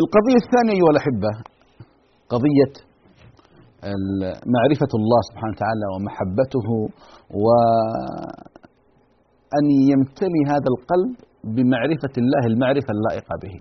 القضية 0.03 0.39
الثانية 0.45 0.75
أيها 0.79 0.93
الأحبة 0.95 1.33
قضية 2.35 2.73
معرفة 4.57 4.93
الله 5.01 5.21
سبحانه 5.29 5.53
وتعالى 5.55 5.87
ومحبته 5.93 6.69
وأن 7.45 8.47
يمتلي 9.91 10.43
هذا 10.53 10.69
القلب 10.75 11.13
بمعرفة 11.55 12.15
الله 12.23 12.43
المعرفة 12.53 12.91
اللائقة 12.97 13.35
به. 13.43 13.55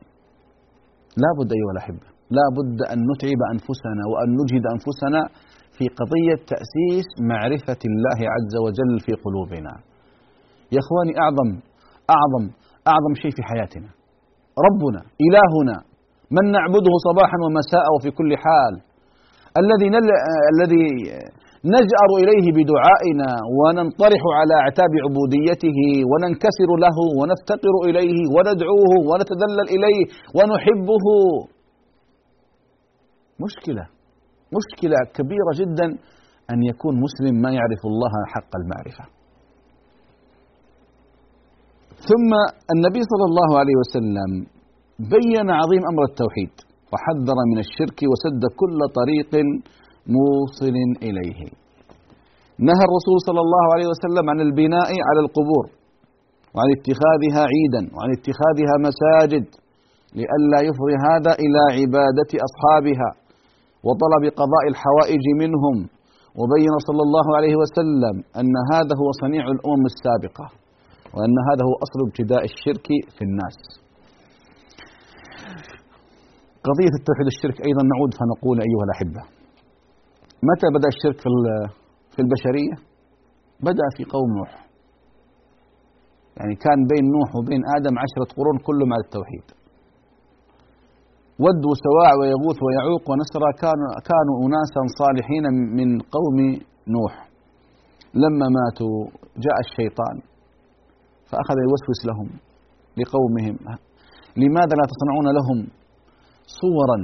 لا 1.23 1.29
بد 1.39 1.49
أيها 1.58 1.73
الأحبة 1.75 2.08
لا 2.38 2.45
بد 2.58 2.77
أن 2.93 2.99
نتعب 3.12 3.41
أنفسنا 3.53 4.03
وأن 4.12 4.29
نجهد 4.39 4.65
أنفسنا 4.75 5.21
في 5.80 5.86
قضية 6.00 6.38
تأسيس 6.54 7.08
معرفة 7.32 7.82
الله 7.92 8.20
عز 8.36 8.54
وجل 8.65 8.94
في 9.06 9.13
قلوبنا. 9.26 9.74
يا 10.76 10.80
إخواني 10.84 11.13
أعظم 11.24 11.50
أعظم 12.15 12.44
أعظم 12.92 13.13
شيء 13.22 13.32
في 13.38 13.44
حياتنا. 13.50 13.89
ربنا 14.68 15.02
إلهنا 15.26 15.76
من 16.36 16.46
نعبده 16.56 16.94
صباحا 17.08 17.38
ومساء 17.46 17.86
وفي 17.96 18.10
كل 18.20 18.32
حال 18.44 18.74
الذي 19.62 19.88
نل... 19.96 20.08
الذي 20.54 20.86
نجأر 21.76 22.10
إليه 22.24 22.46
بدعائنا 22.58 23.30
وننطرح 23.60 24.22
على 24.39 24.54
أعتاب 24.63 24.92
عبوديته 25.06 25.80
وننكسر 26.10 26.70
له 26.86 26.98
ونفتقر 27.20 27.76
إليه 27.89 28.18
وندعوه 28.36 28.92
ونتذلل 29.10 29.68
إليه 29.76 30.02
ونحبه. 30.38 31.06
مشكلة. 33.46 33.98
مشكلة 34.57 34.97
كبيرة 35.17 35.51
جدا 35.62 35.88
أن 36.51 36.59
يكون 36.71 36.93
مسلم 37.05 37.33
ما 37.43 37.51
يعرف 37.57 37.81
الله 37.91 38.13
حق 38.33 38.51
المعرفة. 38.62 39.05
ثم 42.09 42.31
النبي 42.75 43.01
صلى 43.12 43.25
الله 43.29 43.49
عليه 43.62 43.75
وسلم 43.81 44.31
بين 45.13 45.47
عظيم 45.59 45.83
أمر 45.91 46.03
التوحيد 46.12 46.53
وحذر 46.91 47.38
من 47.51 47.57
الشرك 47.65 47.99
وسد 48.12 48.43
كل 48.62 48.79
طريق 48.99 49.31
موصل 50.17 50.75
إليه. 51.07 51.39
نهى 52.69 52.83
الرسول 52.88 53.17
صلى 53.27 53.41
الله 53.45 53.65
عليه 53.73 53.88
وسلم 53.93 54.25
عن 54.29 54.39
البناء 54.47 54.89
على 55.07 55.19
القبور 55.25 55.65
وعن 56.53 56.69
اتخاذها 56.77 57.41
عيدا 57.53 57.81
وعن 57.95 58.09
اتخاذها 58.17 58.75
مساجد 58.88 59.45
لئلا 60.19 60.59
يفضي 60.69 60.95
هذا 61.07 61.31
إلى 61.43 61.62
عبادة 61.79 62.31
أصحابها. 62.47 63.09
وطلب 63.88 64.24
قضاء 64.42 64.63
الحوائج 64.72 65.26
منهم 65.44 65.78
وبين 66.39 66.74
صلى 66.88 67.02
الله 67.08 67.28
عليه 67.38 67.56
وسلم 67.62 68.15
أن 68.39 68.54
هذا 68.74 68.94
هو 69.02 69.10
صنيع 69.22 69.44
الأمم 69.56 69.84
السابقة 69.94 70.48
وأن 71.13 71.36
هذا 71.50 71.63
هو 71.68 71.74
أصل 71.86 72.00
ابتداء 72.08 72.44
الشرك 72.52 72.88
في 73.15 73.22
الناس. 73.28 73.58
قضية 76.68 76.94
التوحيد 77.00 77.28
الشرك 77.34 77.58
أيضا 77.68 77.82
نعود 77.92 78.12
فنقول 78.20 78.58
أيها 78.68 78.84
الأحبة 78.88 79.22
متى 80.50 80.68
بدأ 80.78 80.88
الشرك 80.96 81.18
في 82.13 82.20
البشرية؟ 82.26 82.76
بدأ 83.70 83.88
في 83.98 84.04
قوم 84.04 84.30
نوح. 84.38 84.52
يعني 86.38 86.56
كان 86.56 86.80
بين 86.92 87.06
نوح 87.15 87.30
وبين 87.38 87.62
آدم 87.78 87.96
عشرة 88.04 88.28
قرون 88.38 88.58
كلهم 88.68 88.94
على 88.94 89.04
التوحيد. 89.08 89.59
ود 91.43 91.62
وسواع 91.71 92.10
ويغوث 92.19 92.58
ويعوق 92.65 93.04
ونسرى 93.12 93.49
كانوا 93.63 93.89
كانوا 94.12 94.36
أناسا 94.45 94.82
صالحين 94.99 95.45
من 95.80 95.89
قوم 96.15 96.38
نوح. 96.95 97.13
لما 98.23 98.47
ماتوا 98.58 98.97
جاء 99.45 99.58
الشيطان 99.65 100.15
فأخذ 101.30 101.58
يوسوس 101.67 101.99
لهم 102.10 102.30
لقومهم. 102.99 103.56
لماذا 104.41 104.73
لا 104.80 104.86
تصنعون 104.91 105.28
لهم 105.38 105.58
صورا؟ 106.62 106.99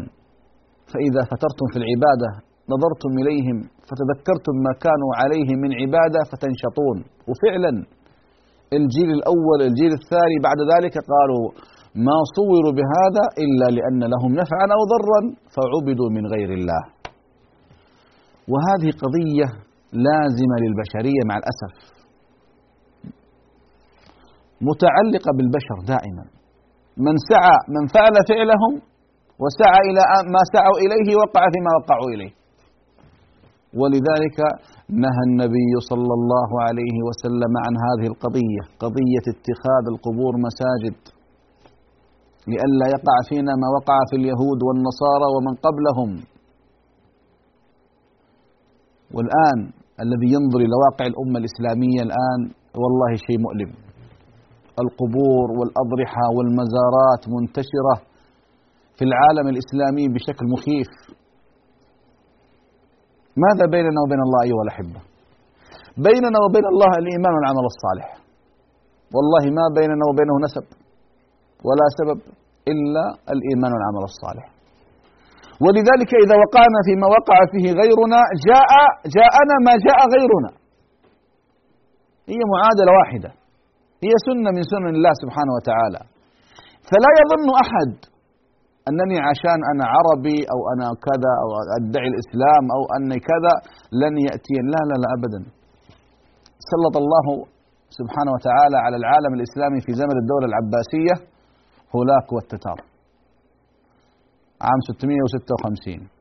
فإذا 0.91 1.21
فترتم 1.31 1.67
في 1.71 1.77
العبادة 1.81 2.29
نظرتم 2.73 3.11
إليهم 3.21 3.57
فتذكرتم 3.87 4.55
ما 4.65 4.73
كانوا 4.85 5.11
عليه 5.21 5.49
من 5.63 5.71
عبادة 5.81 6.21
فتنشطون. 6.31 6.97
وفعلا 7.29 7.71
الجيل 8.79 9.09
الأول 9.17 9.59
الجيل 9.69 9.91
الثاني 10.01 10.37
بعد 10.47 10.59
ذلك 10.73 10.95
قالوا 11.13 11.45
ما 11.95 12.17
صوروا 12.37 12.73
بهذا 12.79 13.23
إلا 13.43 13.67
لأن 13.77 14.01
لهم 14.13 14.31
نفعا 14.41 14.67
أو 14.75 14.81
ضرا 14.93 15.21
فعبدوا 15.55 16.09
من 16.15 16.23
غير 16.33 16.49
الله. 16.59 16.81
وهذه 18.51 18.89
قضية 19.03 19.47
لازمة 20.07 20.55
للبشرية 20.63 21.21
مع 21.29 21.35
الأسف. 21.41 21.73
متعلقة 24.69 25.29
بالبشر 25.37 25.77
دائما. 25.93 26.25
من 26.97 27.15
سعى 27.31 27.57
من 27.75 27.83
فعل 27.95 28.15
فعلهم 28.29 28.73
وسعى 29.41 29.81
إلى 29.89 30.03
ما 30.33 30.41
سعوا 30.55 30.77
إليه 30.83 31.07
وقع 31.21 31.41
فيما 31.53 31.71
وقعوا 31.79 32.09
إليه. 32.15 32.33
ولذلك 33.79 34.37
نهى 34.89 35.23
النبي 35.29 35.71
صلى 35.89 36.13
الله 36.19 36.49
عليه 36.67 36.97
وسلم 37.07 37.53
عن 37.65 37.73
هذه 37.85 38.07
القضية 38.13 38.63
قضية 38.83 39.25
اتخاذ 39.35 39.83
القبور 39.93 40.33
مساجد. 40.47 41.14
لئلا 42.51 42.85
يقع 42.95 43.17
فينا 43.29 43.53
ما 43.61 43.67
وقع 43.77 43.97
في 44.09 44.15
اليهود 44.21 44.59
والنصارى 44.67 45.27
ومن 45.35 45.53
قبلهم. 45.65 46.09
والآن 49.15 49.59
الذي 50.03 50.27
ينظر 50.35 50.59
إلى 50.65 50.75
واقع 50.85 51.05
الأمة 51.11 51.37
الإسلامية 51.41 52.01
الآن 52.07 52.41
والله 52.81 53.11
شيء 53.27 53.39
مؤلم. 53.45 53.71
القبور 54.83 55.47
والأضرحة 55.57 56.25
والمزارات 56.35 57.21
منتشرة 57.35 57.95
في 58.97 59.03
العالم 59.09 59.45
الإسلامي 59.53 60.05
بشكل 60.15 60.45
مخيف. 60.55 60.91
ماذا 63.45 63.65
بيننا 63.75 63.99
وبين 64.03 64.21
الله 64.27 64.39
أيها 64.47 64.63
الأحبة؟ 64.65 64.99
بيننا 66.07 66.37
وبين 66.45 66.65
الله 66.73 66.91
الإيمان 67.01 67.33
والعمل 67.37 67.65
الصالح. 67.73 68.07
والله 69.15 69.43
ما 69.59 69.65
بيننا 69.77 70.03
وبينه 70.09 70.35
نسب. 70.45 70.84
ولا 71.67 71.87
سبب 71.99 72.19
إلا 72.71 73.05
الإيمان 73.33 73.71
والعمل 73.75 74.03
الصالح. 74.11 74.45
ولذلك 75.63 76.11
إذا 76.23 76.35
وقعنا 76.43 76.79
فيما 76.87 77.07
وقع 77.17 77.37
فيه 77.53 77.65
غيرنا 77.81 78.19
جاء 78.49 78.71
جاءنا 79.17 79.55
ما 79.67 79.73
جاء 79.87 79.99
غيرنا. 80.15 80.51
هي 82.31 82.41
معادلة 82.53 82.91
واحدة. 82.99 83.31
هي 84.05 84.13
سنة 84.27 84.49
من 84.57 84.63
سنن 84.73 84.93
الله 84.97 85.13
سبحانه 85.23 85.53
وتعالى. 85.57 86.01
فلا 86.89 87.11
يظن 87.19 87.47
أحد 87.63 87.91
أنني 88.89 89.17
عشان 89.29 89.59
أنا 89.71 89.85
عربي 89.93 90.39
أو 90.53 90.59
أنا 90.73 90.87
كذا 91.07 91.33
أو 91.41 91.49
أدعي 91.79 92.07
الإسلام 92.13 92.63
أو 92.75 92.81
أني 92.95 93.17
كذا 93.29 93.53
لن 94.01 94.13
يأتي 94.27 94.57
لا 94.73 94.81
لا 94.89 94.95
لا 95.03 95.07
أبدا. 95.17 95.41
سلط 96.71 96.95
الله 97.03 97.25
سبحانه 97.99 98.31
وتعالى 98.35 98.77
على 98.85 98.95
العالم 99.01 99.31
الإسلامي 99.37 99.79
في 99.85 99.91
زمن 100.01 100.15
الدولة 100.21 100.45
العباسية. 100.51 101.15
هولاك 101.93 102.27
والتتار 102.33 102.79
عام 104.61 104.79
656 104.89 106.15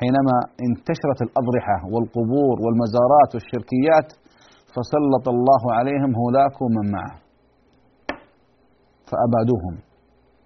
حينما 0.00 0.36
انتشرت 0.66 1.20
الأضرحة 1.26 1.76
والقبور 1.92 2.54
والمزارات 2.64 3.30
والشركيات 3.34 4.08
فسلط 4.74 5.26
الله 5.34 5.62
عليهم 5.78 6.10
هولاك 6.20 6.54
ومن 6.62 6.86
معه. 6.96 7.14
فأبادوهم 9.08 9.74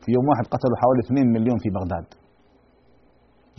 في 0.03 0.09
يوم 0.17 0.27
واحد 0.31 0.45
قتلوا 0.55 0.79
حوالي 0.83 1.01
2 1.07 1.27
مليون 1.37 1.59
في 1.65 1.69
بغداد. 1.77 2.07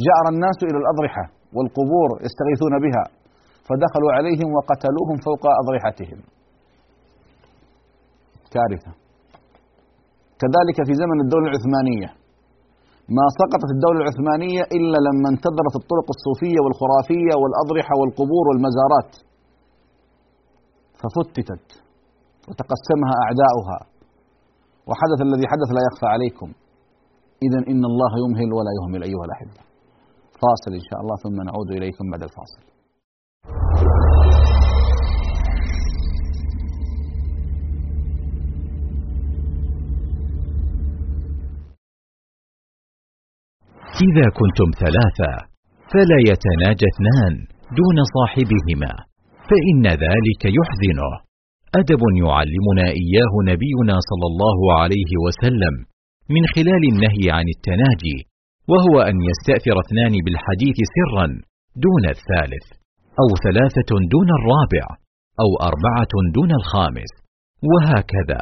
جأر 0.05 0.25
الناس 0.33 0.57
إلى 0.69 0.77
الأضرحة 0.83 1.25
والقبور 1.55 2.09
يستغيثون 2.25 2.73
بها 2.85 3.03
فدخلوا 3.67 4.11
عليهم 4.17 4.49
وقتلوهم 4.57 5.17
فوق 5.27 5.43
أضرحتهم. 5.61 6.19
كارثة. 8.53 9.04
كذلك 10.41 10.77
في 10.87 10.93
زمن 11.01 11.17
الدولة 11.25 11.47
العثمانية. 11.51 12.09
ما 13.17 13.25
سقطت 13.39 13.69
الدولة 13.75 13.99
العثمانية 14.03 14.61
إلا 14.77 14.97
لما 15.07 15.27
انتظرت 15.33 15.75
الطرق 15.81 16.07
الصوفية 16.15 16.59
والخرافية 16.63 17.33
والأضرحة 17.41 17.93
والقبور 17.99 18.43
والمزارات. 18.49 19.11
ففتتت 20.99 21.67
وتقسمها 22.47 23.15
أعداؤها. 23.25 23.79
وحدث 24.89 25.19
الذي 25.27 25.45
حدث 25.51 25.69
لا 25.77 25.81
يخفى 25.87 26.07
عليكم. 26.15 26.49
إذا 27.45 27.59
إن 27.71 27.83
الله 27.91 28.11
يمهل 28.23 28.49
ولا 28.57 28.71
يهمل 28.77 29.01
أيها 29.09 29.25
الأحبة. 29.29 29.61
فاصل 30.41 30.71
إن 30.79 30.85
شاء 30.89 30.99
الله 31.03 31.15
ثم 31.23 31.37
نعود 31.49 31.69
إليكم 31.77 32.05
بعد 32.11 32.23
الفاصل. 32.29 32.74
إذا 44.03 44.27
كنتم 44.39 44.69
ثلاثة 44.83 45.31
فلا 45.91 46.19
يتناجى 46.31 46.87
اثنان 46.93 47.33
دون 47.79 47.97
صاحبهما 48.15 48.93
فإن 49.49 49.85
ذلك 49.87 50.43
يحزنه. 50.59 51.11
أدب 51.81 52.01
يعلمنا 52.23 52.87
إياه 53.01 53.33
نبينا 53.51 53.95
صلى 54.09 54.27
الله 54.31 54.59
عليه 54.79 55.11
وسلم 55.25 55.73
من 56.35 56.43
خلال 56.55 56.83
النهي 56.91 57.25
عن 57.37 57.45
التناجي 57.55 58.17
وهو 58.71 58.95
أن 59.09 59.15
يستأثر 59.29 59.75
اثنان 59.85 60.13
بالحديث 60.25 60.77
سرا 60.95 61.27
دون 61.85 62.03
الثالث 62.15 62.65
أو 63.21 63.29
ثلاثة 63.45 63.89
دون 64.13 64.29
الرابع 64.39 64.85
أو 65.43 65.49
أربعة 65.69 66.13
دون 66.37 66.51
الخامس 66.59 67.11
وهكذا. 67.71 68.41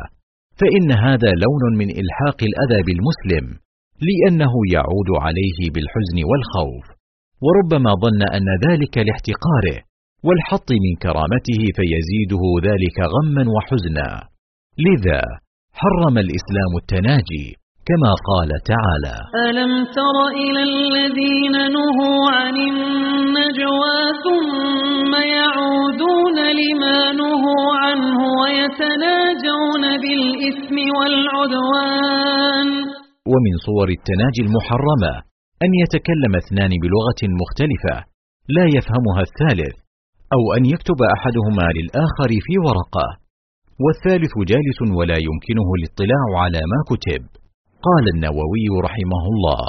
فإن 0.59 0.89
هذا 1.05 1.31
لون 1.43 1.63
من 1.81 1.89
إلحاق 2.01 2.39
الأذى 2.49 2.79
بالمسلم 2.87 3.62
لأنه 4.09 4.53
يعود 4.75 5.09
عليه 5.25 5.59
بالحزن 5.73 6.17
والخوف. 6.29 6.85
وربما 7.45 7.91
ظن 8.03 8.21
أن 8.37 8.47
ذلك 8.67 8.95
لاحتقاره 9.07 9.77
والحط 10.27 10.69
من 10.85 10.93
كرامته 11.05 11.61
فيزيده 11.77 12.43
ذلك 12.67 12.97
غما 13.13 13.43
وحزنا. 13.55 14.09
لذا 14.87 15.21
حرم 15.79 16.17
الإسلام 16.17 16.71
التناجي 16.81 17.47
كما 17.89 18.11
قال 18.29 18.49
تعالى 18.71 19.15
ألم 19.49 19.85
تر 19.85 20.17
إلى 20.43 20.61
الذين 20.63 21.51
نهوا 21.51 22.31
عن 22.31 22.55
النجوى 22.57 23.99
ثم 24.25 25.13
يعودون 25.15 26.37
لما 26.61 27.11
نهوا 27.11 27.75
عنه 27.83 28.19
ويتناجون 28.41 29.83
بالإثم 30.01 30.77
والعدوان؟ 30.97 32.69
ومن 33.31 33.53
صور 33.67 33.89
التناجي 33.97 34.41
المحرمة 34.47 35.13
أن 35.63 35.71
يتكلم 35.83 36.33
اثنان 36.43 36.71
بلغة 36.83 37.21
مختلفة 37.41 37.95
لا 38.55 38.65
يفهمها 38.77 39.21
الثالث 39.27 39.75
أو 40.35 40.43
أن 40.57 40.63
يكتب 40.73 40.99
أحدهما 41.15 41.67
للآخر 41.77 42.29
في 42.45 42.53
ورقة. 42.65 43.07
والثالث 43.83 44.33
جالس 44.51 44.79
ولا 44.97 45.17
يمكنه 45.27 45.67
الاطلاع 45.77 46.25
على 46.43 46.61
ما 46.71 46.79
كتب. 46.91 47.23
قال 47.87 48.05
النووي 48.15 48.67
رحمه 48.87 49.23
الله. 49.33 49.63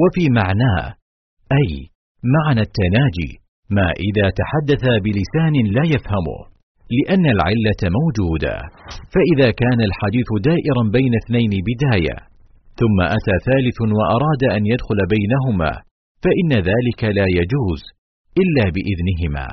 وفي 0.00 0.24
معناه 0.40 0.84
أي 1.60 1.70
معنى 2.36 2.60
التناجي 2.68 3.30
ما 3.76 3.88
إذا 4.08 4.26
تحدث 4.40 4.84
بلسان 5.04 5.54
لا 5.76 5.84
يفهمه 5.94 6.40
لأن 6.96 7.24
العلة 7.36 7.82
موجودة. 7.98 8.54
فإذا 9.14 9.48
كان 9.50 9.80
الحديث 9.88 10.28
دائرا 10.48 10.82
بين 10.96 11.12
اثنين 11.22 11.52
بداية 11.68 12.16
ثم 12.80 12.98
أتى 13.16 13.36
ثالث 13.48 13.78
وأراد 13.98 14.42
أن 14.56 14.62
يدخل 14.72 14.98
بينهما 15.14 15.72
فإن 16.24 16.50
ذلك 16.70 17.00
لا 17.18 17.26
يجوز 17.38 17.82
إلا 18.42 18.64
بإذنهما. 18.74 19.46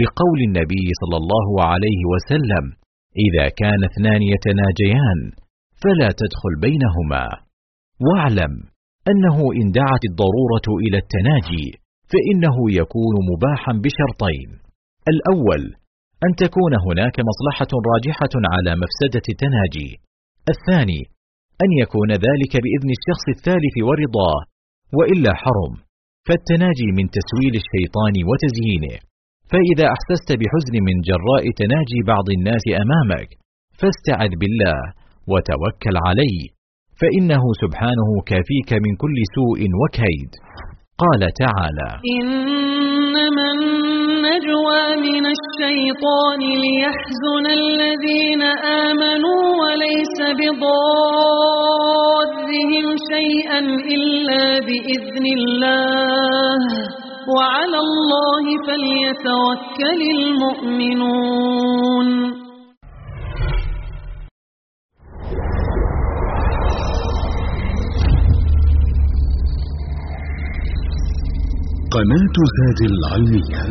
لقول 0.00 0.38
النبي 0.48 0.86
صلى 1.00 1.16
الله 1.22 1.48
عليه 1.70 2.00
وسلم 2.12 2.64
إذا 3.26 3.46
كان 3.60 3.80
اثنان 3.90 4.22
يتناجيان 4.34 5.20
فلا 5.82 6.08
تدخل 6.20 6.52
بينهما. 6.66 7.24
واعلم 8.06 8.52
أنه 9.10 9.36
إن 9.60 9.66
دعت 9.80 10.02
الضرورة 10.10 10.68
إلى 10.84 10.98
التناجي 11.04 11.68
فإنه 12.12 12.56
يكون 12.80 13.14
مباحا 13.30 13.72
بشرطين. 13.84 14.48
الأول 15.12 15.62
أن 16.26 16.32
تكون 16.42 16.72
هناك 16.86 17.16
مصلحة 17.30 17.72
راجحة 17.92 18.34
على 18.54 18.72
مفسدة 18.82 19.24
التناجي 19.32 19.90
الثاني 20.52 21.02
أن 21.64 21.70
يكون 21.82 22.10
ذلك 22.26 22.52
بإذن 22.64 22.90
الشخص 22.98 23.24
الثالث 23.36 23.74
ورضاه 23.88 24.40
وإلا 24.96 25.32
حرم. 25.42 25.74
فالتناجي 26.26 26.88
من 26.98 27.06
تسويل 27.18 27.54
الشيطان 27.62 28.14
وتزيينه. 28.28 28.96
فإذا 29.52 29.86
أحسست 29.94 30.30
بحزن 30.40 30.74
من 30.88 30.96
جراء 31.08 31.44
تناجي 31.60 32.00
بعض 32.12 32.26
الناس 32.36 32.64
أمامك 32.84 33.28
فاستعذ 33.78 34.32
بالله 34.40 34.80
وتوكل 35.32 35.96
عليه 36.06 36.42
فإنه 37.00 37.42
سبحانه 37.62 38.08
كافيك 38.30 38.70
من 38.84 38.92
كل 39.02 39.16
سوء 39.36 39.60
وكيد. 39.80 40.30
قال 41.02 41.22
تعالى 41.42 41.90
إنما 42.16 43.48
النجوى 44.26 44.84
من 44.96 45.24
الشيطان 45.26 46.40
ليحزن 46.40 47.46
الذين 47.46 48.42
آمنوا 48.42 49.42
وليس 49.62 50.18
بضادهم 50.38 50.86
شيئا 53.12 53.58
إلا 53.94 54.44
بإذن 54.58 55.24
الله. 55.38 56.60
وعلى 57.36 57.78
الله 57.78 58.44
فليتوكل 58.66 60.00
المؤمنون. 60.18 62.06
قناة 71.94 72.36
زاد 72.56 72.80
العلمية 72.90 73.62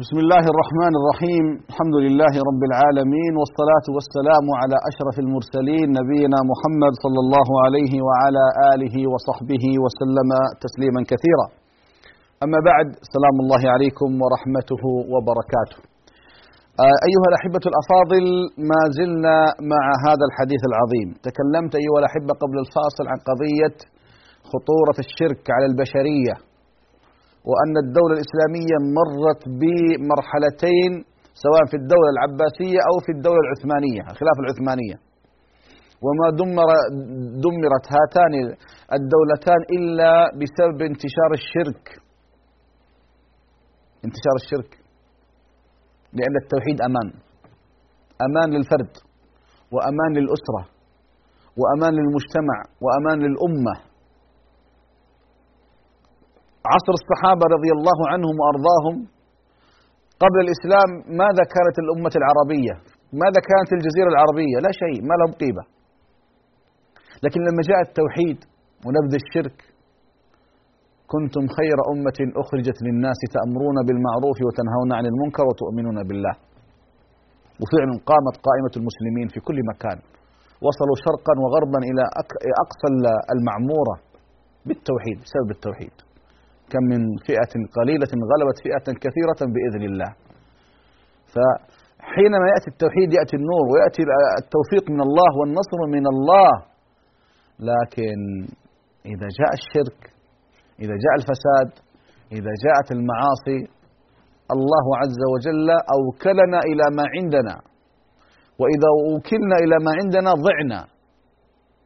بسم 0.00 0.18
الله 0.18 0.44
الرحمن 0.52 0.92
الرحيم. 1.00 1.44
الحمد 1.70 1.96
لله 2.04 2.32
رب 2.48 2.62
العالمين 2.70 3.32
والصلاة 3.40 3.86
والسلام 3.96 4.46
على 4.60 4.76
أشرف 4.90 5.16
المرسلين 5.24 5.86
نبينا 6.00 6.38
محمد 6.52 6.92
صلى 7.04 7.20
الله 7.24 7.48
عليه 7.64 7.92
وعلى 8.06 8.44
آله 8.72 8.96
وصحبه 9.12 9.64
وسلم 9.84 10.30
تسليما 10.64 11.00
كثيرا. 11.10 11.59
أما 12.46 12.60
بعد 12.70 12.88
سلام 13.14 13.36
الله 13.44 13.62
عليكم 13.74 14.10
ورحمته 14.22 14.82
وبركاته. 15.12 15.78
آه، 16.84 16.98
أيها 17.08 17.26
الأحبة 17.32 17.64
الأفاضل 17.70 18.24
ما 18.70 18.80
زلنا 18.98 19.36
مع 19.72 19.84
هذا 20.06 20.24
الحديث 20.28 20.62
العظيم. 20.70 21.08
تكلمت 21.28 21.72
أيها 21.82 21.98
الأحبة 22.02 22.32
قبل 22.42 22.56
الفاصل 22.64 23.04
عن 23.12 23.18
قضية 23.28 23.76
خطورة 24.50 24.96
الشرك 25.04 25.42
على 25.54 25.66
البشرية 25.70 26.34
وأن 27.48 27.74
الدولة 27.84 28.14
الإسلامية 28.18 28.76
مرت 28.98 29.42
بمرحلتين 29.60 30.92
سواء 31.44 31.62
في 31.70 31.76
الدولة 31.82 32.08
العباسية 32.14 32.80
أو 32.88 32.96
في 33.04 33.10
الدولة 33.16 33.40
العثمانية 33.46 34.02
الخلافة 34.12 34.40
العثمانية. 34.44 34.96
وما 36.04 36.26
دمر 36.40 36.68
دمرت 37.44 37.86
هاتان 37.94 38.34
الدولتان 38.98 39.60
إلا 39.76 40.12
بسبب 40.38 40.78
انتشار 40.90 41.30
الشرك. 41.40 41.84
انتشار 44.06 44.36
الشرك 44.42 44.70
لأن 46.12 46.34
التوحيد 46.42 46.78
أمان. 46.88 47.08
أمان 48.26 48.48
للفرد 48.56 48.92
وأمان 49.74 50.10
للأسرة 50.18 50.62
وأمان 51.60 51.92
للمجتمع 51.98 52.56
وأمان 52.84 53.18
للأمة. 53.26 53.74
عصر 56.72 56.92
الصحابة 57.00 57.44
رضي 57.56 57.70
الله 57.76 57.98
عنهم 58.12 58.34
وأرضاهم 58.40 58.96
قبل 60.22 60.38
الإسلام 60.46 60.90
ماذا 61.22 61.44
كانت 61.54 61.76
الأمة 61.84 62.14
العربية؟ 62.20 62.74
ماذا 63.22 63.40
كانت 63.50 63.70
الجزيرة 63.76 64.08
العربية؟ 64.14 64.56
لا 64.66 64.72
شيء 64.82 64.98
ما 65.08 65.14
لهم 65.20 65.32
قيمة. 65.42 65.64
لكن 67.24 67.40
لما 67.48 67.62
جاء 67.70 67.80
التوحيد 67.88 68.38
ونبذ 68.84 69.14
الشرك 69.22 69.69
كنتم 71.12 71.44
خير 71.58 71.78
أمة 71.92 72.18
أخرجت 72.42 72.78
للناس 72.86 73.20
تأمرون 73.34 73.76
بالمعروف 73.86 74.38
وتنهون 74.46 74.90
عن 74.98 75.04
المنكر 75.10 75.44
وتؤمنون 75.50 75.98
بالله. 76.08 76.34
وفعلا 77.60 77.94
قامت 78.10 78.34
قائمة 78.48 78.74
المسلمين 78.80 79.26
في 79.34 79.38
كل 79.48 79.58
مكان. 79.72 79.98
وصلوا 80.66 80.96
شرقا 81.06 81.34
وغربا 81.42 81.80
إلى 81.90 82.04
أقصى 82.64 82.88
المعمورة 83.34 83.94
بالتوحيد 84.66 85.16
بسبب 85.24 85.50
التوحيد. 85.56 85.94
كم 86.72 86.82
من 86.92 87.00
فئة 87.28 87.52
قليلة 87.78 88.12
غلبت 88.30 88.56
فئة 88.66 88.86
كثيرة 89.04 89.40
بإذن 89.54 89.82
الله. 89.90 90.10
فحينما 91.32 92.46
يأتي 92.52 92.68
التوحيد 92.74 93.08
يأتي 93.18 93.36
النور 93.40 93.64
ويأتي 93.72 94.02
التوفيق 94.42 94.84
من 94.94 95.00
الله 95.06 95.30
والنصر 95.40 95.80
من 95.96 96.04
الله. 96.14 96.52
لكن 97.70 98.18
إذا 99.12 99.28
جاء 99.38 99.52
الشرك 99.60 100.00
إذا 100.84 100.94
جاء 101.04 101.14
الفساد 101.20 101.68
إذا 102.38 102.52
جاءت 102.64 102.88
المعاصي 102.96 103.58
الله 104.54 104.86
عز 105.02 105.20
وجل 105.32 105.68
أوكلنا 105.96 106.58
إلى 106.70 106.84
ما 106.96 107.04
عندنا. 107.14 107.56
وإذا 108.60 108.88
أوكلنا 109.08 109.56
إلى 109.64 109.76
ما 109.86 109.92
عندنا 110.00 110.30
ضعنا 110.46 110.80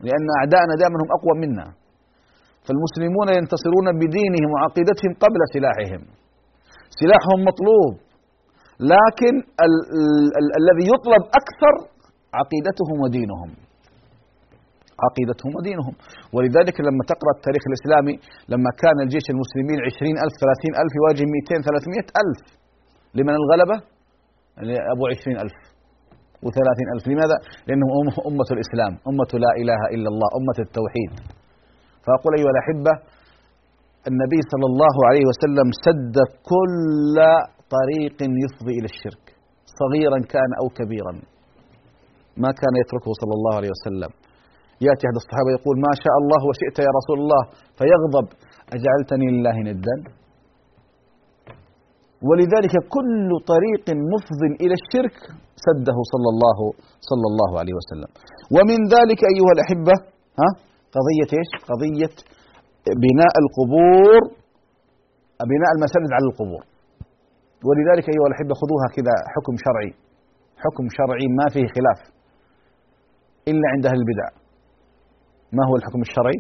لأن 0.06 0.26
أعداءنا 0.38 0.72
دائما 0.80 0.96
هم 1.02 1.10
أقوى 1.18 1.34
منا. 1.44 1.66
فالمسلمون 2.66 3.28
ينتصرون 3.38 3.86
بدينهم 4.02 4.50
وعقيدتهم 4.54 5.12
قبل 5.24 5.40
سلاحهم. 5.54 6.02
سلاحهم 7.00 7.38
مطلوب 7.48 7.92
لكن 8.94 9.34
ال 9.66 9.74
ال 9.98 10.26
ال 10.40 10.46
الذي 10.60 10.84
يطلب 10.92 11.22
أكثر 11.40 11.74
عقيدتهم 12.40 12.96
ودينهم. 13.02 13.50
عقيدتهم 15.04 15.50
ودينهم. 15.56 15.94
ولذلك 16.34 16.76
لما 16.86 17.02
تقرأ 17.12 17.32
التاريخ 17.38 17.62
الإسلامي 17.70 18.14
لما 18.52 18.70
كان 18.82 18.96
الجيش 19.04 19.26
المسلمين 19.34 19.78
عشرين 19.86 20.16
ألف 20.24 20.34
ثلاثين 20.42 20.72
ألف 20.82 20.92
يواجه 21.00 21.24
مئتين 21.34 21.60
ثلاثمائة 21.68 22.08
ألف. 22.22 22.40
لمن 23.18 23.34
الغلبة؟ 23.40 23.76
أبو 24.94 25.04
عشرين 25.12 25.36
ألف 25.44 25.56
وثلاثين 26.44 26.88
ألف. 26.94 27.04
لماذا؟ 27.12 27.36
لأنهم 27.66 27.90
أمة 28.30 28.48
الإسلام 28.56 28.92
أمة 29.10 29.32
لا 29.44 29.52
إله 29.62 29.80
إلا 29.94 30.08
الله 30.12 30.28
أمة 30.38 30.58
التوحيد. 30.66 31.12
فأقول 32.04 32.32
أيها 32.38 32.52
الأحبة 32.56 32.94
النبي 34.10 34.40
صلى 34.52 34.66
الله 34.70 34.94
عليه 35.08 35.24
وسلم 35.30 35.68
سد 35.86 36.16
كل 36.52 37.16
طريق 37.76 38.16
يفضي 38.44 38.74
إلى 38.78 38.88
الشرك. 38.92 39.24
صغيرا 39.80 40.18
كان 40.34 40.50
أو 40.60 40.66
كبيرا. 40.78 41.14
ما 42.42 42.50
كان 42.60 42.74
يتركه 42.82 43.10
صلى 43.20 43.34
الله 43.38 43.54
عليه 43.58 43.70
وسلم. 43.76 44.10
يأتي 44.86 45.02
أحد 45.06 45.16
الصحابة 45.22 45.50
يقول 45.56 45.76
ما 45.86 45.92
شاء 46.04 46.16
الله 46.22 46.40
وشئت 46.48 46.76
يا 46.86 46.92
رسول 46.98 47.18
الله 47.22 47.42
فيغضب. 47.78 48.26
أجعلتني 48.76 49.26
لله 49.34 49.56
ندا؟ 49.70 49.96
ولذلك 52.28 52.74
كل 52.96 53.28
طريق 53.52 53.84
مفض 54.12 54.42
إلى 54.62 54.74
الشرك 54.80 55.16
سده 55.66 55.98
صلى 56.12 56.28
الله 56.34 56.58
صلى 57.10 57.26
الله 57.30 57.50
عليه 57.60 57.74
وسلم. 57.80 58.10
ومن 58.56 58.78
ذلك 58.94 59.20
أيها 59.32 59.52
الأحبة 59.56 59.96
ها 60.40 60.48
قضية 60.96 61.30
إيش؟ 61.38 61.50
قضية 61.70 62.14
بناء 63.04 63.34
القبور 63.42 64.20
بناء 65.52 65.70
المساجد 65.76 66.10
على 66.16 66.26
القبور. 66.30 66.62
ولذلك 67.66 68.06
أيها 68.14 68.26
الأحبة 68.30 68.54
خذوها 68.60 68.86
كذا 68.96 69.14
حكم 69.34 69.54
شرعي. 69.64 69.92
حكم 70.64 70.84
شرعي 70.98 71.26
ما 71.38 71.46
فيه 71.54 71.66
خلاف 71.76 72.00
إلا 73.50 73.66
عند 73.72 73.86
أهل 73.86 73.98
البدع. 74.02 74.43
ما 75.52 75.62
هو 75.68 75.76
الحكم 75.76 76.00
الشرعي؟ 76.00 76.38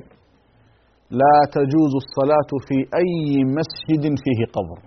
لا 1.10 1.36
تجوز 1.56 1.92
الصلاة 2.02 2.50
في 2.66 2.76
أي 3.00 3.44
مسجد 3.58 4.04
فيه 4.24 4.40
قبر 4.56 4.78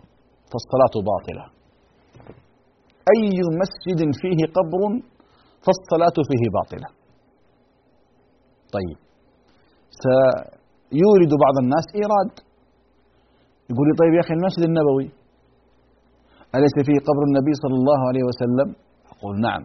فالصلاة 0.51 0.95
باطلة. 1.09 1.45
أي 3.13 3.29
مسجد 3.61 3.99
فيه 4.21 4.39
قبر 4.57 4.81
فالصلاة 5.65 6.17
فيه 6.29 6.43
باطلة. 6.57 6.89
طيب 8.75 8.97
سيورد 10.03 11.31
بعض 11.43 11.55
الناس 11.63 11.85
إيراد. 11.95 12.31
يقول 13.71 13.85
لي 13.87 13.93
طيب 14.01 14.13
يا 14.13 14.19
أخي 14.25 14.33
المسجد 14.33 14.63
النبوي 14.71 15.07
أليس 16.55 16.75
فيه 16.87 16.99
قبر 17.07 17.23
النبي 17.29 17.53
صلى 17.63 17.75
الله 17.81 17.99
عليه 18.09 18.23
وسلم؟ 18.29 18.75
أقول 19.11 19.35
نعم 19.47 19.63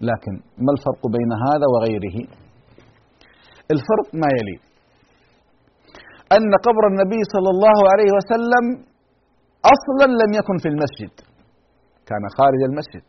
لكن 0.00 0.32
ما 0.64 0.70
الفرق 0.76 1.02
بين 1.16 1.30
هذا 1.46 1.66
وغيره؟ 1.72 2.16
الفرق 3.74 4.08
ما 4.22 4.28
يلي. 4.38 4.58
أن 6.36 6.50
قبر 6.66 6.84
النبي 6.92 7.20
صلى 7.34 7.50
الله 7.54 7.78
عليه 7.92 8.10
وسلم 8.18 8.64
أصلا 9.74 10.06
لم 10.22 10.30
يكن 10.40 10.56
في 10.62 10.68
المسجد. 10.74 11.14
كان 12.08 12.22
خارج 12.38 12.60
المسجد. 12.70 13.06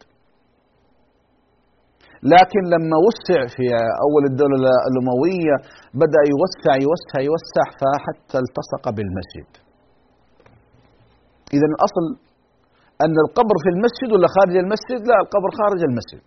لكن 2.33 2.63
لما 2.73 2.97
وسع 3.07 3.39
في 3.55 3.65
أول 4.05 4.23
الدولة 4.31 4.71
الأموية 4.89 5.55
بدأ 6.03 6.21
يوسع 6.33 6.73
يوسع 6.85 7.17
يوسع 7.29 7.65
فحتى 7.79 8.37
التصق 8.45 8.83
بالمسجد. 8.95 9.49
إذا 11.55 11.67
الأصل 11.73 12.05
أن 13.05 13.15
القبر 13.25 13.55
في 13.63 13.69
المسجد 13.75 14.09
ولا 14.13 14.27
خارج 14.37 14.55
المسجد؟ 14.63 15.01
لا 15.09 15.17
القبر 15.25 15.49
خارج 15.61 15.81
المسجد. 15.89 16.25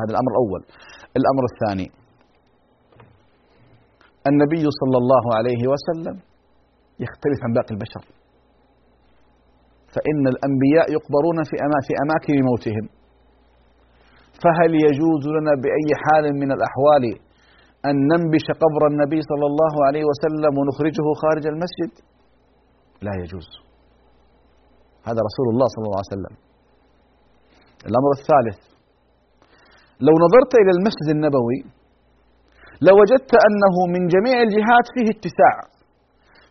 هذا 0.00 0.10
الأمر 0.14 0.30
الأول. 0.34 0.62
الأمر 1.18 1.44
الثاني 1.52 1.88
النبي 4.30 4.64
صلى 4.80 4.96
الله 5.02 5.24
عليه 5.36 5.62
وسلم 5.72 6.16
يختلف 7.04 7.38
عن 7.44 7.52
باقي 7.56 7.72
البشر. 7.76 8.04
فإن 9.94 10.24
الأنبياء 10.34 10.86
يقبرون 10.96 11.38
في 11.86 11.92
أماكن 12.04 12.34
موتهم. 12.50 12.86
فهل 14.42 14.70
يجوز 14.86 15.22
لنا 15.36 15.52
بأي 15.62 15.88
حال 16.02 16.24
من 16.42 16.50
الأحوال 16.56 17.04
أن 17.88 17.94
ننبش 18.10 18.46
قبر 18.62 18.82
النبي 18.92 19.20
صلى 19.30 19.46
الله 19.50 19.74
عليه 19.86 20.04
وسلم 20.10 20.52
ونخرجه 20.58 21.06
خارج 21.22 21.44
المسجد؟ 21.52 21.92
لا 23.06 23.12
يجوز. 23.22 23.48
هذا 25.08 25.20
رسول 25.28 25.46
الله 25.52 25.66
صلى 25.74 25.84
الله 25.86 26.00
عليه 26.02 26.14
وسلم. 26.14 26.34
الأمر 27.90 28.10
الثالث 28.18 28.60
لو 30.06 30.14
نظرت 30.24 30.52
إلى 30.62 30.72
المسجد 30.76 31.08
النبوي 31.16 31.58
لوجدت 32.88 33.32
أنه 33.46 33.74
من 33.94 34.02
جميع 34.14 34.36
الجهات 34.46 34.86
فيه 34.94 35.08
اتساع. 35.16 35.56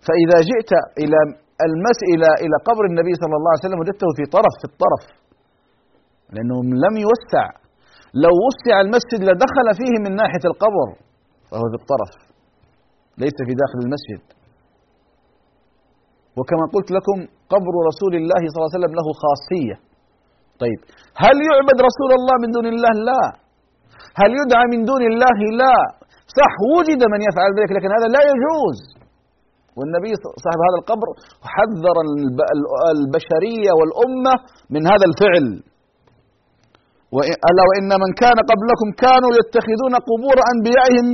فإذا 0.06 0.38
جئت 0.50 0.72
إلى 1.02 1.20
المس 1.68 2.00
إلى 2.12 2.30
إلى 2.44 2.56
قبر 2.70 2.84
النبي 2.92 3.14
صلى 3.22 3.36
الله 3.40 3.52
عليه 3.52 3.66
وسلم 3.66 3.80
وجدته 3.82 4.10
في 4.18 4.24
طرف 4.36 4.54
في 4.62 4.68
الطرف. 4.72 5.04
لأنه 6.34 6.58
لم 6.86 6.96
يوسع. 7.06 7.46
لو 8.26 8.34
وسع 8.48 8.76
المسجد 8.86 9.20
لدخل 9.30 9.68
فيه 9.80 9.94
من 10.06 10.12
ناحية 10.22 10.44
القبر 10.52 10.88
فهو 11.50 11.66
في 11.72 11.78
الطرف. 11.82 12.12
ليس 13.24 13.38
في 13.48 13.54
داخل 13.62 13.80
المسجد. 13.86 14.24
وكما 16.38 16.66
قلت 16.76 16.90
لكم 16.98 17.18
قبر 17.54 17.74
رسول 17.90 18.14
الله 18.20 18.42
صلى 18.50 18.58
الله 18.60 18.70
عليه 18.72 18.80
وسلم 18.80 18.94
له 19.00 19.08
خاصية. 19.24 19.76
طيب 20.64 20.80
هل 21.24 21.36
يعبد 21.50 21.78
رسول 21.90 22.12
الله 22.18 22.36
من 22.44 22.50
دون 22.58 22.66
الله؟ 22.74 22.94
لا. 23.10 23.24
هل 24.22 24.32
يدعى 24.42 24.66
من 24.74 24.82
دون 24.92 25.04
الله؟ 25.12 25.38
لا. 25.62 25.78
صح 26.40 26.54
وجد 26.78 27.02
من 27.14 27.20
يفعل 27.28 27.50
ذلك 27.58 27.72
لكن 27.78 27.90
هذا 27.98 28.08
لا 28.16 28.22
يجوز. 28.32 28.80
والنبي 29.78 30.12
صاحب 30.46 30.60
هذا 30.68 30.78
القبر 30.82 31.08
حذر 31.56 31.98
البشرية 32.96 33.72
والأمة 33.78 34.34
من 34.74 34.82
هذا 34.92 35.06
الفعل. 35.12 35.48
ألا 37.50 37.64
وإن 37.70 37.92
من 38.04 38.12
كان 38.24 38.38
قبلكم 38.52 38.88
كانوا 39.06 39.32
يتخذون 39.40 39.94
قبور 40.10 40.38
أنبيائهم 40.54 41.08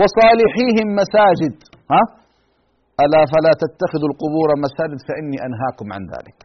وصالحيهم 0.00 0.88
مساجد. 1.00 1.56
ها؟ 1.92 2.02
ألا 3.04 3.22
فلا 3.32 3.52
تتخذوا 3.62 4.08
القبور 4.12 4.48
مساجد 4.66 4.98
فإني 5.08 5.38
أنهاكم 5.46 5.86
عن 5.96 6.02
ذلك. 6.14 6.38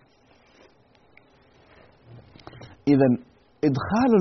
إذا 2.93 3.09
إدخال 3.69 4.11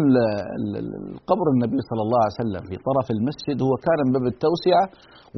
القبر 1.15 1.47
النبي 1.55 1.79
صلى 1.91 2.03
الله 2.07 2.21
عليه 2.25 2.39
وسلم 2.43 2.63
في 2.71 2.77
طرف 2.89 3.07
المسجد 3.17 3.57
هو 3.67 3.73
كان 3.87 3.99
من 4.07 4.13
باب 4.17 4.27
التوسعة 4.35 4.85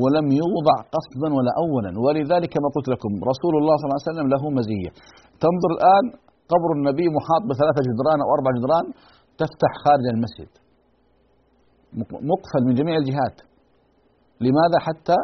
ولم 0.03 0.27
يوضع 0.43 0.77
قصدا 0.97 1.29
ولا 1.37 1.53
أولا. 1.65 1.91
ولذلك 2.05 2.53
ما 2.65 2.69
قلت 2.77 2.89
لكم 2.95 3.11
رسول 3.33 3.55
الله 3.61 3.75
صلى 3.79 3.87
الله 3.87 4.01
عليه 4.01 4.11
وسلم 4.13 4.27
له 4.35 4.43
مزية. 4.59 4.91
تنظر 5.45 5.71
الآن 5.77 6.05
قبر 6.53 6.71
النبي 6.79 7.07
محاط 7.19 7.43
بثلاثة 7.51 7.81
جدران 7.89 8.19
أو 8.25 8.29
أربع 8.37 8.51
جدران 8.59 8.85
تفتح 9.41 9.71
خارج 9.85 10.07
المسجد. 10.15 10.51
مقفل 12.33 12.63
من 12.69 12.75
جميع 12.81 12.95
الجهات. 13.03 13.37
لماذا 14.47 14.79
حتى؟ 14.87 15.19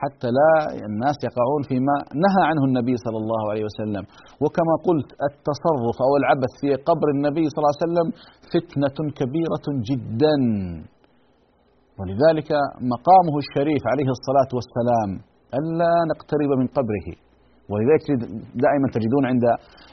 حتى 0.00 0.28
لا 0.38 0.50
الناس 0.88 1.16
يقعون 1.28 1.62
فيما 1.70 1.96
نهى 2.24 2.42
عنه 2.50 2.62
النبي 2.68 2.94
صلى 3.04 3.18
الله 3.22 3.42
عليه 3.50 3.64
وسلم. 3.68 4.04
وكما 4.42 4.74
قلت 4.88 5.10
التصرف 5.28 5.96
أو 6.06 6.12
العبث 6.20 6.52
في 6.62 6.70
قبر 6.88 7.06
النبي 7.16 7.44
صلى 7.48 7.60
الله 7.60 7.74
عليه 7.74 7.84
وسلم 7.86 8.06
فتنة 8.54 8.98
كبيرة 9.18 9.66
جدا. 9.90 10.36
ولذلك 11.98 12.50
مقامه 12.94 13.34
الشريف 13.44 13.82
عليه 13.92 14.08
الصلاة 14.16 14.50
والسلام 14.56 15.10
ألا 15.58 15.94
نقترب 16.10 16.50
من 16.60 16.66
قبره. 16.76 17.08
ولذلك 17.70 18.06
دائما 18.64 18.86
تجدون 18.96 19.24
عند 19.30 19.44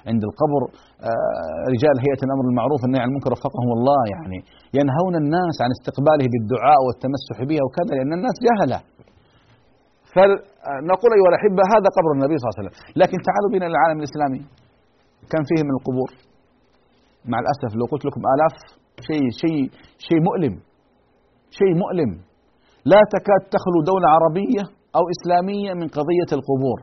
عند 0.10 0.22
القبر 0.30 0.62
آه، 1.10 1.62
رجال 1.74 1.96
هيئة 2.06 2.22
الأمر 2.28 2.46
المعروف 2.52 2.80
والنهي 2.84 3.02
عن 3.04 3.10
المنكر 3.12 3.32
وفقهم 3.36 3.70
الله 3.78 4.02
يعني 4.16 4.40
ينهون 4.80 5.14
الناس 5.24 5.56
عن 5.64 5.72
استقباله 5.78 6.26
بالدعاء 6.34 6.80
والتمسح 6.86 7.38
به 7.50 7.60
وكذا 7.66 7.92
لأن 7.98 8.12
الناس 8.20 8.36
جهلة. 8.48 8.78
فنقول 10.16 11.10
أيها 11.18 11.30
الأحبة 11.34 11.64
هذا 11.74 11.90
قبر 11.98 12.12
النبي 12.18 12.36
صلى 12.38 12.48
الله 12.48 12.56
عليه 12.58 12.64
وسلم. 12.64 12.76
لكن 13.02 13.18
تعالوا 13.28 13.50
بنا 13.54 13.68
العالم 13.74 13.98
الإسلامي. 14.02 14.42
كم 15.32 15.44
فيه 15.50 15.62
من 15.68 15.74
القبور. 15.78 16.10
مع 17.32 17.38
الأسف 17.44 17.72
لو 17.80 17.86
قلت 17.92 18.04
لكم 18.06 18.22
آلاف 18.34 18.56
شيء 19.08 19.24
شيء 19.42 19.62
شيء 20.08 20.20
مؤلم. 20.30 20.56
شيء 21.60 21.74
مؤلم. 21.84 22.12
لا 22.86 23.02
تكاد 23.16 23.42
تخلو 23.56 23.80
دولة 23.92 24.08
عربية 24.16 24.64
أو 24.98 25.04
إسلامية 25.16 25.74
من 25.74 25.88
قضية 25.98 26.30
القبور. 26.38 26.80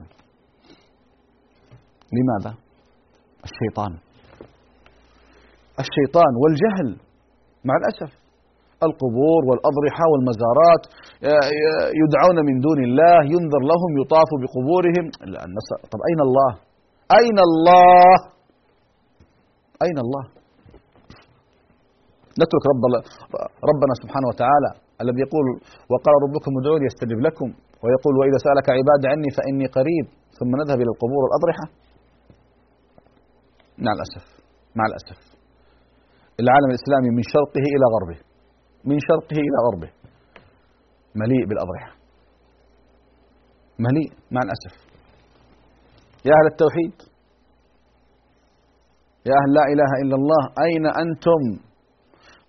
لماذا؟ 2.17 2.53
الشيطان. 3.49 3.93
الشيطان 5.85 6.33
والجهل. 6.43 6.89
مع 7.65 7.75
الأسف. 7.81 8.20
القبور 8.89 9.41
والأضرحة 9.49 10.05
والمزارات 10.13 10.83
يدعون 12.03 12.39
من 12.49 12.55
دون 12.67 12.79
الله 12.89 13.19
ينذر 13.35 13.63
لهم 13.73 13.91
يطاف 14.01 14.31
بقبورهم. 14.43 15.05
لا 15.33 15.41
طب 15.93 16.01
أين 16.11 16.21
الله؟ 16.29 16.51
أين 17.21 17.39
الله؟ 17.49 18.15
أين 19.87 19.99
الله؟ 20.05 20.25
نترك 22.41 22.65
رب 22.73 22.85
ربنا 23.71 23.95
سبحانه 24.03 24.29
وتعالى 24.33 24.71
الذي 25.03 25.21
يقول 25.27 25.47
وقال 25.93 26.15
ربكم 26.27 26.51
ادعوني 26.61 26.85
يستجب 26.91 27.19
لكم 27.27 27.49
ويقول 27.83 28.15
وإذا 28.21 28.39
سألك 28.47 28.67
عبادي 28.79 29.07
عني 29.13 29.31
فإني 29.37 29.67
قريب. 29.77 30.07
ثم 30.39 30.51
نذهب 30.61 30.79
إلى 30.83 30.91
القبور 30.95 31.21
والأضرحة. 31.25 31.65
مع 33.85 33.93
الأسف 33.97 34.25
مع 34.79 34.85
الأسف. 34.91 35.19
العالم 36.43 36.69
الإسلامي 36.73 37.11
من 37.17 37.25
شرقه 37.35 37.65
إلى 37.77 37.87
غربه. 37.95 38.19
من 38.85 38.97
شرقه 39.09 39.39
إلى 39.47 39.59
غربه. 39.67 39.91
مليء 41.15 41.47
بالأضرحة. 41.49 41.91
مليء 43.79 44.11
مع 44.31 44.41
الأسف. 44.47 44.75
يا 46.25 46.33
أهل 46.39 46.47
التوحيد 46.53 47.11
يا 49.27 49.35
أهل 49.41 49.51
لا 49.59 49.65
إله 49.73 49.91
إلا 50.03 50.17
الله 50.21 50.43
أين 50.67 50.87
أنتم؟ 50.87 51.43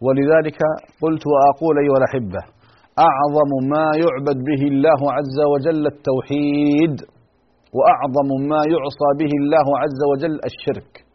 ولذلك 0.05 0.59
قلت 1.03 1.23
وأقول 1.31 1.75
أيها 1.83 1.97
الأحبة 2.01 2.41
أعظم 3.09 3.51
ما 3.73 3.85
يعبد 4.03 4.37
به 4.49 4.61
الله 4.73 5.01
عز 5.17 5.37
وجل 5.53 5.87
التوحيد 5.87 6.95
وأعظم 7.77 8.29
ما 8.51 8.61
يعصى 8.73 9.09
به 9.21 9.31
الله 9.41 9.67
عز 9.83 10.01
وجل 10.11 10.35
الشرك. 10.49 11.10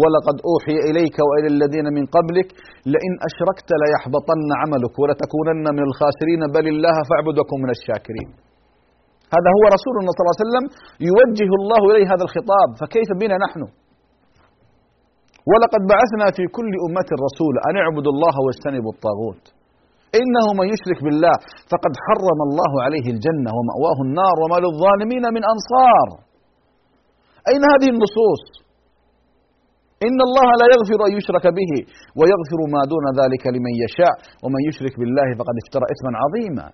ولقد 0.00 0.36
أوحي 0.48 0.76
إليك 0.88 1.16
وإلى 1.28 1.48
الذين 1.54 1.86
من 1.96 2.04
قبلك 2.16 2.48
لئن 2.94 3.12
أشركت 3.28 3.68
ليحبطن 3.82 4.48
عملك 4.60 4.94
ولتكونن 5.02 5.66
من 5.76 5.84
الخاسرين 5.88 6.42
بل 6.56 6.66
الله 6.74 6.96
فاعبد 7.08 7.36
وكن 7.40 7.58
من 7.64 7.70
الشاكرين. 7.76 8.30
هذا 9.36 9.50
هو 9.56 9.64
رسولنا 9.76 10.10
صلى 10.14 10.22
الله 10.24 10.36
عليه 10.36 10.46
وسلم 10.46 10.64
يوجه 11.10 11.50
الله 11.60 11.80
إليه 11.90 12.06
هذا 12.12 12.24
الخطاب 12.28 12.68
فكيف 12.80 13.08
بنا 13.22 13.36
نحن؟ 13.46 13.60
ولقد 15.50 15.82
بعثنا 15.92 16.26
في 16.36 16.44
كل 16.56 16.72
أمة 16.86 17.08
رسولا 17.26 17.60
أن 17.68 17.74
اعبدوا 17.82 18.12
الله 18.14 18.34
واجتنبوا 18.44 18.92
الطاغوت. 18.96 19.44
إنه 20.20 20.46
من 20.58 20.66
يشرك 20.74 20.98
بالله 21.06 21.34
فقد 21.72 21.92
حرم 22.04 22.40
الله 22.48 22.72
عليه 22.84 23.06
الجنة 23.14 23.50
ومأواه 23.56 23.98
النار 24.06 24.36
وما 24.42 24.58
للظالمين 24.64 25.24
من 25.36 25.42
أنصار. 25.52 26.08
أين 27.50 27.62
هذه 27.72 27.88
النصوص؟ 27.94 28.42
إن 30.08 30.18
الله 30.28 30.48
لا 30.60 30.66
يغفر 30.74 30.98
أن 31.08 31.12
يشرك 31.18 31.44
به 31.58 31.72
ويغفر 32.18 32.60
ما 32.74 32.82
دون 32.92 33.04
ذلك 33.20 33.44
لمن 33.54 33.74
يشاء 33.84 34.14
ومن 34.44 34.60
يشرك 34.68 34.94
بالله 35.00 35.28
فقد 35.38 35.54
افترى 35.62 35.84
إثما 35.94 36.12
عظيما. 36.22 36.66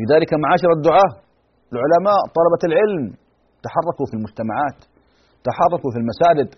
لذلك 0.00 0.30
معاشر 0.44 0.70
الدعاة 0.78 1.12
العلماء 1.74 2.20
طلبة 2.38 2.62
العلم 2.70 3.04
تحركوا 3.66 4.06
في 4.10 4.14
المجتمعات 4.18 4.78
تحركوا 5.48 5.90
في 5.94 5.98
المساجد 6.02 6.48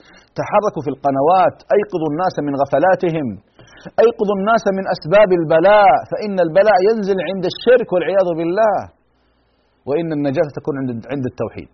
تحركوا 0.41 0.83
في 0.85 0.91
القنوات 0.95 1.57
أيقظوا 1.77 2.11
الناس 2.13 2.35
من 2.47 2.55
غفلاتهم 2.63 3.27
أيقظوا 4.03 4.37
الناس 4.41 4.65
من 4.79 4.85
أسباب 4.95 5.31
البلاء 5.41 5.93
فإن 6.11 6.37
البلاء 6.47 6.79
ينزل 6.89 7.19
عند 7.29 7.45
الشرك 7.53 7.89
والعياذ 7.93 8.29
بالله 8.39 8.77
وإن 9.89 10.09
النجاة 10.19 10.49
تكون 10.59 10.75
عند 11.13 11.27
التوحيد. 11.33 11.73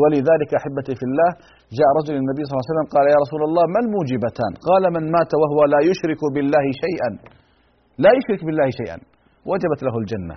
ولذلك 0.00 0.50
أحبتي 0.60 0.92
في 1.00 1.04
الله 1.10 1.30
جاء 1.76 1.88
رجل 2.00 2.14
النبي 2.22 2.42
صلى 2.44 2.52
الله 2.52 2.64
عليه 2.64 2.72
وسلم 2.74 2.88
قال 2.94 3.04
يا 3.14 3.18
رسول 3.24 3.42
الله 3.48 3.64
ما 3.74 3.80
الموجبتان؟ 3.84 4.52
قال 4.68 4.84
من 4.96 5.04
مات 5.16 5.32
وهو 5.42 5.60
لا 5.74 5.80
يشرك 5.90 6.20
بالله 6.34 6.64
شيئا. 6.84 7.10
لا 8.04 8.10
يشرك 8.18 8.40
بالله 8.46 8.68
شيئا. 8.80 8.98
وجبت 9.50 9.80
له 9.86 9.94
الجنة. 10.02 10.36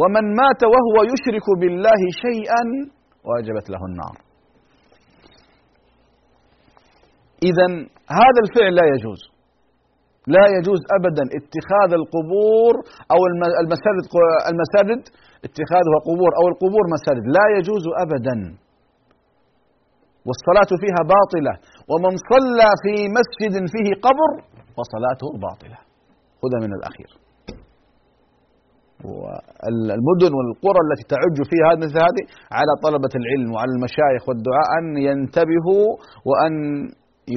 ومن 0.00 0.24
مات 0.40 0.62
وهو 0.74 0.96
يشرك 1.12 1.46
بالله 1.60 2.00
شيئا 2.24 2.62
وجبت 3.28 3.66
له 3.72 3.82
النار. 3.90 4.16
إذا 7.48 7.66
هذا 8.20 8.40
الفعل 8.44 8.74
لا 8.80 8.86
يجوز. 8.94 9.20
لا 10.36 10.44
يجوز 10.56 10.80
أبدا 10.98 11.24
اتخاذ 11.38 11.90
القبور 12.00 12.74
أو 13.12 13.20
المساجد 13.62 14.04
المساجد 14.52 15.00
اتخاذها 15.46 15.98
قبور 16.08 16.30
أو 16.38 16.44
القبور 16.52 16.84
مساجد. 16.96 17.24
لا 17.36 17.46
يجوز 17.56 17.84
أبدا. 18.04 18.63
والصلاة 20.26 20.70
فيها 20.82 21.02
باطلة. 21.14 21.54
ومن 21.90 22.12
صلى 22.32 22.68
في 22.84 22.94
مسجد 23.18 23.54
فيه 23.74 23.88
قبر 24.06 24.30
فصلاته 24.76 25.28
باطلة. 25.46 25.78
خذ 26.40 26.52
من 26.64 26.72
الأخير. 26.78 27.10
والمدن 29.08 30.32
والقرى 30.36 30.80
التي 30.86 31.04
تعج 31.14 31.36
فيها 31.50 31.70
مثل 31.82 31.96
هذه 32.06 32.24
على 32.58 32.72
طلبة 32.86 33.12
العلم 33.20 33.48
وعلى 33.54 33.72
المشايخ 33.76 34.22
والدعاء 34.28 34.68
أن 34.78 34.84
ينتبهوا 35.08 35.86
وأن 36.28 36.54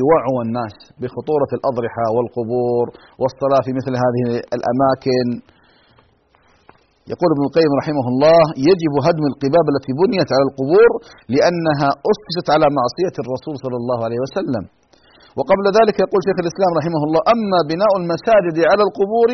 يوعوا 0.01 0.39
الناس 0.45 0.75
بخطورة 1.01 1.51
الأضرحة 1.57 2.05
والقبور 2.15 2.85
والصلاة 3.21 3.61
في 3.67 3.71
مثل 3.79 3.93
هذه 4.05 4.23
الأماكن. 4.57 5.27
يقول 7.13 7.29
ابن 7.35 7.43
القيم 7.49 7.71
رحمه 7.81 8.05
الله 8.11 8.41
يجب 8.69 8.93
هدم 9.07 9.23
القباب 9.31 9.65
التي 9.73 9.91
بنيت 10.01 10.29
على 10.35 10.45
القبور 10.49 10.89
لأنها 11.35 11.89
أسست 12.11 12.47
على 12.55 12.67
معصية 12.79 13.15
الرسول 13.23 13.55
صلى 13.63 13.77
الله 13.81 13.99
عليه 14.05 14.19
وسلم. 14.25 14.63
وقبل 15.37 15.65
ذلك 15.79 15.95
يقول 16.05 16.19
شيخ 16.27 16.37
الإسلام 16.43 16.71
رحمه 16.79 17.01
الله 17.07 17.21
أما 17.35 17.59
بناء 17.71 17.91
المساجد 18.01 18.57
على 18.71 18.83
القبور 18.87 19.29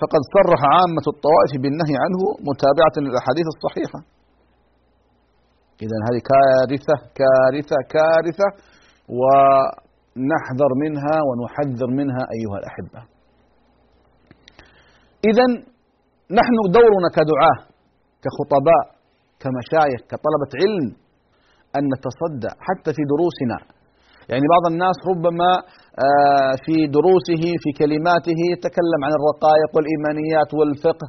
فقد 0.00 0.22
صرح 0.36 0.60
عامة 0.76 1.06
الطوائف 1.14 1.52
بالنهي 1.62 1.96
عنه 2.04 2.20
متابعة 2.50 2.96
للأحاديث 3.04 3.46
الصحيحة. 3.54 4.00
إذا 5.84 5.96
هذه 6.06 6.20
كارثة 6.32 6.96
كارثة 7.20 7.76
كارثة 7.96 8.48
ونحذر 9.20 10.70
منها 10.84 11.16
ونحذر 11.28 11.88
منها 12.00 12.22
أيها 12.36 12.56
الأحبة. 12.60 13.00
إذا 15.30 15.46
نحن 16.30 16.56
دورنا 16.76 17.08
كدعاة 17.16 17.58
كخطباء 18.22 18.84
كمشايخ 19.40 20.00
كطلبة 20.10 20.52
علم 20.62 20.86
أن 21.76 21.82
نتصدى 21.92 22.50
حتى 22.66 22.90
في 22.96 23.02
دروسنا. 23.12 23.58
يعني 24.30 24.46
بعض 24.54 24.64
الناس 24.72 24.98
ربما 25.10 25.50
آه، 26.06 26.54
في 26.64 26.74
دروسه 26.96 27.42
في 27.62 27.70
كلماته 27.80 28.38
يتكلم 28.52 29.00
عن 29.06 29.12
الرقائق 29.18 29.70
والإيمانيات 29.74 30.50
والفقه. 30.58 31.08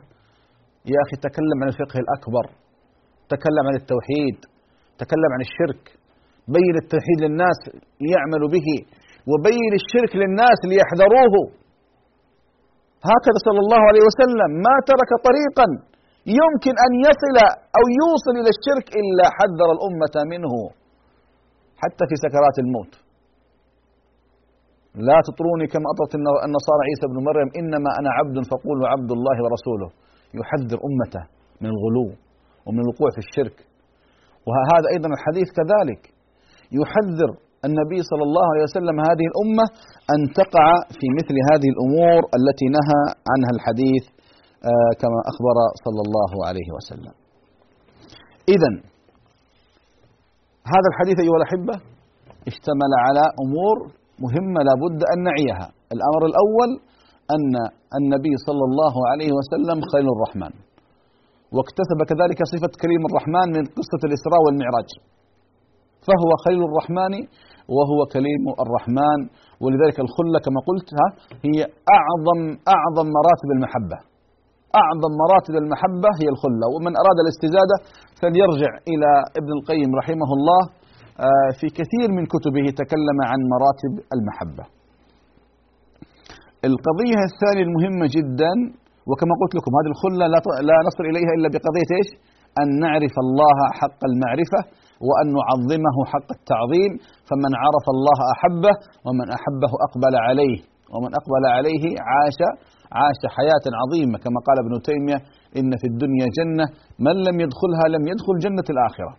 يا 0.94 1.00
أخي 1.06 1.16
تكلم 1.28 1.58
عن 1.62 1.68
الفقه 1.74 1.98
الأكبر 2.04 2.46
تكلم 3.34 3.64
عن 3.70 3.76
التوحيد 3.82 4.38
تكلم 5.02 5.32
عن 5.36 5.42
الشرك. 5.48 5.84
بين 6.56 6.76
التوحيد 6.84 7.18
للناس 7.26 7.60
ليعملوا 8.04 8.50
به 8.56 8.70
وبين 9.32 9.72
الشرك 9.82 10.12
للناس 10.22 10.60
ليحذروه. 10.70 11.46
هكذا 13.12 13.40
صلى 13.48 13.62
الله 13.66 13.82
عليه 13.90 14.04
وسلم 14.10 14.50
ما 14.66 14.76
ترك 14.90 15.12
طريقا 15.28 15.68
يمكن 16.42 16.74
أن 16.86 16.92
يصل 17.08 17.38
أو 17.78 17.84
يوصل 18.02 18.34
إلى 18.42 18.52
الشرك 18.56 18.88
إلا 19.00 19.26
حذر 19.38 19.70
الأمة 19.76 20.16
منه 20.34 20.54
حتى 21.82 22.04
في 22.10 22.16
سكرات 22.26 22.58
الموت. 22.64 22.94
لا 25.10 25.18
تطروني 25.28 25.66
كما 25.74 25.88
أطرت 25.94 26.14
النصارى 26.48 26.82
عيسى 26.90 27.06
بن 27.12 27.18
مريم 27.28 27.50
إنما 27.60 27.90
أنا 28.00 28.10
عبد 28.18 28.38
فقولوا 28.52 28.88
عبد 28.94 29.12
الله 29.18 29.38
ورسوله. 29.44 29.90
يحذر 30.40 30.80
أمته 30.90 31.24
من 31.62 31.70
الغلو 31.74 32.08
ومن 32.66 32.80
الوقوع 32.86 33.10
في 33.16 33.22
الشرك. 33.26 33.58
وهذا 34.48 34.88
أيضا 34.94 35.10
الحديث 35.18 35.48
كذلك. 35.60 36.02
يحذر 36.80 37.32
النبي 37.66 38.00
صلى 38.12 38.24
الله 38.30 38.46
عليه 38.54 38.66
وسلم 38.70 38.98
هذه 39.10 39.26
الأمة 39.32 39.66
أن 40.14 40.20
تقع 40.42 40.66
في 41.00 41.08
مثل 41.20 41.36
هذه 41.50 41.70
الأمور 41.74 42.20
التي 42.38 42.68
نهى 42.78 43.02
عنها 43.32 43.52
الحديث 43.58 44.04
آه، 44.72 44.92
كما 45.02 45.20
أخبر 45.32 45.56
صلى 45.86 46.02
الله 46.06 46.32
عليه 46.48 46.70
وسلم. 46.78 47.14
اذا 48.56 48.72
هذا 50.74 50.88
الحديث 50.92 51.18
أيها 51.26 51.38
الأحبة 51.42 51.76
اشتمل 52.52 52.92
على 53.06 53.24
أمور 53.44 53.78
مهمة 54.26 54.60
لابد 54.70 55.00
أن 55.14 55.20
نعيها. 55.30 55.68
الأمر 55.96 56.22
الأول 56.32 56.70
أن 57.36 57.54
النبي 58.00 58.34
صلى 58.48 58.64
الله 58.70 58.96
عليه 59.12 59.32
وسلم 59.38 59.78
خير 59.94 60.08
الرحمن. 60.16 60.54
واكتسب 61.56 62.00
كذلك 62.10 62.40
صفة 62.54 62.72
كريم 62.84 63.04
الرحمن 63.10 63.48
من 63.58 63.64
قصة 63.80 64.02
الإسراء 64.08 64.42
والمعراج. 64.46 64.90
فهو 66.08 66.30
خليل 66.46 66.62
الرحمن 66.70 67.14
وهو 67.76 68.00
كليم 68.16 68.44
الرحمن. 68.64 69.20
ولذلك 69.64 69.98
الخلة 70.06 70.38
كما 70.46 70.60
قلت 70.70 70.90
ها 71.00 71.08
هي 71.48 71.58
أعظم 71.98 72.40
أعظم 72.76 73.08
مراتب 73.18 73.50
المحبة. 73.56 73.98
أعظم 74.82 75.12
مراتب 75.24 75.56
المحبة 75.64 76.10
هي 76.22 76.28
الخلة. 76.34 76.66
ومن 76.74 76.94
أراد 77.02 77.18
الاستزادة 77.24 77.76
فليرجع 78.20 78.72
إلى 78.92 79.10
ابن 79.40 79.52
القيم 79.58 79.90
رحمه 80.02 80.30
الله 80.38 80.62
آه، 81.28 81.50
في 81.60 81.68
كثير 81.80 82.08
من 82.18 82.26
كتبه 82.34 82.66
تكلم 82.82 83.18
عن 83.30 83.40
مراتب 83.54 83.94
المحبة. 84.16 84.66
القضية 86.70 87.20
الثانية 87.30 87.64
المهمة 87.70 88.06
جدا 88.18 88.54
وكما 89.10 89.34
قلت 89.42 89.54
لكم 89.58 89.72
هذه 89.78 89.90
الخلة 89.96 90.26
لا 90.70 90.78
نصل 90.88 91.04
إليها 91.12 91.32
إلا 91.38 91.48
بقضية 91.54 91.90
إيش؟ 92.00 92.10
أن 92.62 92.68
نعرف 92.86 93.16
الله 93.26 93.58
حق 93.80 94.00
المعرفة. 94.10 94.60
وأن 95.08 95.28
نعظمه 95.38 95.98
حق 96.12 96.30
التعظيم 96.38 96.92
فمن 97.30 97.52
عرف 97.64 97.86
الله 97.96 98.20
أحبه 98.34 98.74
ومن 99.06 99.28
أحبه 99.38 99.72
أقبل 99.88 100.14
عليه 100.28 100.60
ومن 100.94 101.12
أقبل 101.20 101.44
عليه 101.56 101.84
عاش 102.12 102.40
عاش 103.00 103.22
حياة 103.38 103.66
عظيمة. 103.82 104.16
كما 104.24 104.40
قال 104.48 104.58
ابن 104.64 104.74
تيمية 104.90 105.20
إن 105.60 105.72
في 105.82 105.88
الدنيا 105.92 106.28
جنة 106.38 106.66
من 107.06 107.16
لم 107.28 107.36
يدخلها 107.44 107.86
لم 107.96 108.04
يدخل 108.12 108.36
جنة 108.46 108.68
الآخرة. 108.74 109.14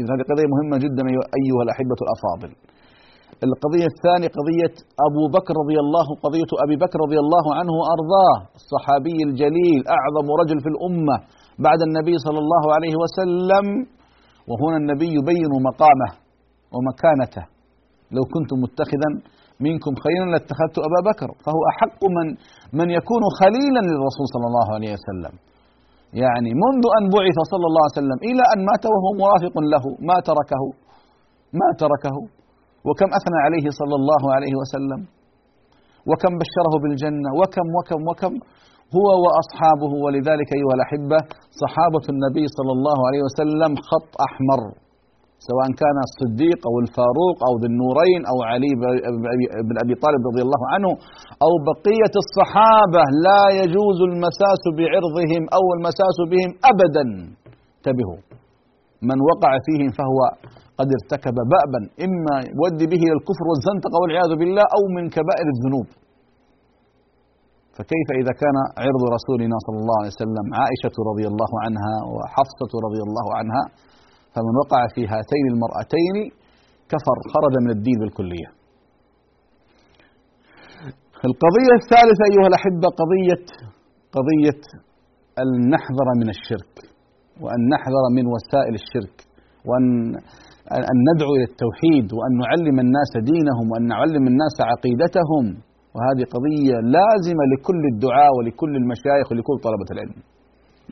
إذا 0.00 0.10
هذه 0.12 0.24
قضية 0.30 0.48
مهمة 0.54 0.76
جدا 0.84 1.02
أيها 1.38 1.62
الأحبة 1.66 1.98
الأفاضل. 2.04 2.50
القضية 3.48 3.86
الثانية 3.94 4.30
قضية 4.38 4.74
أبو 5.08 5.24
بكر 5.36 5.54
رضي 5.62 5.78
الله 5.84 6.06
قضية 6.24 6.50
أبي 6.64 6.76
بكر 6.84 6.98
رضي 7.06 7.18
الله 7.24 7.44
عنه 7.58 7.72
وأرضاه. 7.80 8.36
الصحابي 8.60 9.18
الجليل 9.28 9.80
أعظم 9.96 10.26
رجل 10.40 10.58
في 10.64 10.70
الأمة. 10.74 11.16
بعد 11.66 11.80
النبي 11.88 12.14
صلى 12.26 12.40
الله 12.44 12.64
عليه 12.76 12.94
وسلم 13.02 13.66
وهنا 14.50 14.76
النبي 14.82 15.08
يبين 15.18 15.52
مقامه 15.68 16.08
ومكانته. 16.74 17.44
لو 18.16 18.22
كنت 18.34 18.50
متخذا 18.64 19.10
منكم 19.66 19.92
خيرا 20.04 20.26
لاتخذت 20.32 20.76
أبا 20.88 21.00
بكر. 21.10 21.28
فهو 21.44 21.60
أحق 21.72 22.00
من 22.16 22.26
من 22.78 22.88
يكون 22.98 23.22
خليلا 23.40 23.80
للرسول 23.88 24.26
صلى 24.34 24.46
الله 24.50 24.68
عليه 24.76 24.92
وسلم. 24.98 25.34
يعني 26.22 26.50
منذ 26.64 26.84
أن 26.98 27.04
بعث 27.16 27.38
صلى 27.52 27.66
الله 27.70 27.82
عليه 27.86 27.98
وسلم 28.00 28.18
إلى 28.28 28.44
أن 28.52 28.60
مات 28.70 28.84
وهو 28.94 29.10
مرافق 29.22 29.54
له 29.74 29.84
ما 30.08 30.16
تركه 30.28 30.62
ما 31.60 31.68
تركه. 31.82 32.16
وكم 32.86 33.08
أثنى 33.18 33.38
عليه 33.46 33.66
صلى 33.80 33.94
الله 34.00 34.22
عليه 34.34 34.54
وسلم. 34.60 35.00
وكم 36.10 36.32
بشره 36.42 36.74
بالجنة. 36.82 37.30
وكم 37.40 37.66
وكم 37.76 38.00
وكم 38.10 38.32
هو 38.96 39.08
وأصحابه 39.24 39.92
ولذلك 40.04 40.48
أيها 40.58 40.74
الأحبة 40.78 41.18
صحابة 41.62 42.04
النبي 42.14 42.44
صلى 42.56 42.72
الله 42.76 42.98
عليه 43.08 43.22
وسلم 43.26 43.72
خط 43.90 44.10
أحمر 44.28 44.60
سواء 45.48 45.66
كان 45.82 45.96
الصديق 46.08 46.60
أو 46.68 46.74
الفاروق 46.84 47.36
أو 47.48 47.52
ذي 47.62 47.68
النورين 47.72 48.20
أو 48.30 48.36
علي 48.50 48.72
بن 49.68 49.76
أبي 49.84 49.94
طالب 50.04 50.22
رضي 50.30 50.42
الله 50.46 50.62
عنه 50.74 50.90
أو 51.46 51.52
بقية 51.70 52.14
الصحابة 52.24 53.02
لا 53.26 53.42
يجوز 53.60 53.98
المساس 54.10 54.62
بعرضهم 54.78 55.42
أو 55.56 55.64
المساس 55.76 56.16
بهم 56.32 56.50
أبدا. 56.70 57.04
انتبهوا 57.76 58.20
من 59.08 59.18
وقع 59.30 59.52
فيهم 59.66 59.90
فهو 59.98 60.20
قد 60.78 60.88
ارتكب 60.98 61.36
بأبا 61.50 61.80
إما 62.06 62.34
يودي 62.58 62.86
به 62.92 63.00
إلى 63.08 63.16
الكفر 63.20 63.44
والزندقة 63.50 63.96
والعياذ 64.02 64.32
بالله 64.40 64.64
أو 64.76 64.82
من 64.96 65.04
كبائر 65.16 65.46
الذنوب. 65.54 65.86
فكيف 67.76 68.08
إذا 68.20 68.32
كان 68.42 68.56
عرض 68.84 69.02
رسولنا 69.16 69.56
صلى 69.66 69.78
الله 69.82 69.96
عليه 70.00 70.12
وسلم 70.16 70.46
عائشة 70.60 70.96
رضي 71.10 71.26
الله 71.32 71.52
عنها 71.64 71.94
وحفصة 72.14 72.72
رضي 72.86 73.00
الله 73.06 73.26
عنها 73.38 73.62
فمن 74.34 74.54
وقع 74.62 74.80
في 74.94 75.02
هاتين 75.12 75.44
المرأتين 75.52 76.16
كفر 76.92 77.16
خرج 77.32 77.54
من 77.64 77.70
الدين 77.76 77.96
بالكلية. 78.02 78.48
القضية 81.28 81.72
الثالثة 81.82 82.22
أيها 82.30 82.46
الأحبة 82.52 82.88
قضية 83.00 83.44
قضية 84.16 84.62
أن 85.42 85.48
نحذر 85.74 86.08
من 86.20 86.28
الشرك 86.36 86.74
وأن 87.42 87.60
نحذر 87.74 88.04
من 88.16 88.24
وسائل 88.34 88.74
الشرك 88.82 89.16
وأن 89.68 89.86
أن 90.90 90.96
ندعو 91.10 91.32
إلى 91.36 91.46
التوحيد 91.52 92.06
وأن 92.16 92.32
نعلم 92.44 92.76
الناس 92.86 93.12
دينهم 93.32 93.66
وأن 93.72 93.84
نعلم 93.94 94.24
الناس 94.32 94.56
عقيدتهم. 94.70 95.44
وهذه 95.94 96.24
قضية 96.34 96.76
لازمة 96.96 97.44
لكل 97.52 97.82
الدعاء 97.92 98.30
ولكل 98.36 98.72
المشايخ 98.82 99.26
ولكل 99.30 99.56
طلبة 99.66 99.88
العلم. 99.94 100.18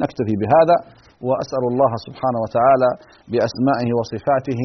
نكتفي 0.03 0.35
بهذا 0.43 0.77
وأسأل 1.29 1.65
الله 1.73 1.93
سبحانه 2.07 2.41
وتعالى 2.45 2.91
بأسمائه 3.33 3.89
وصفاته 3.99 4.61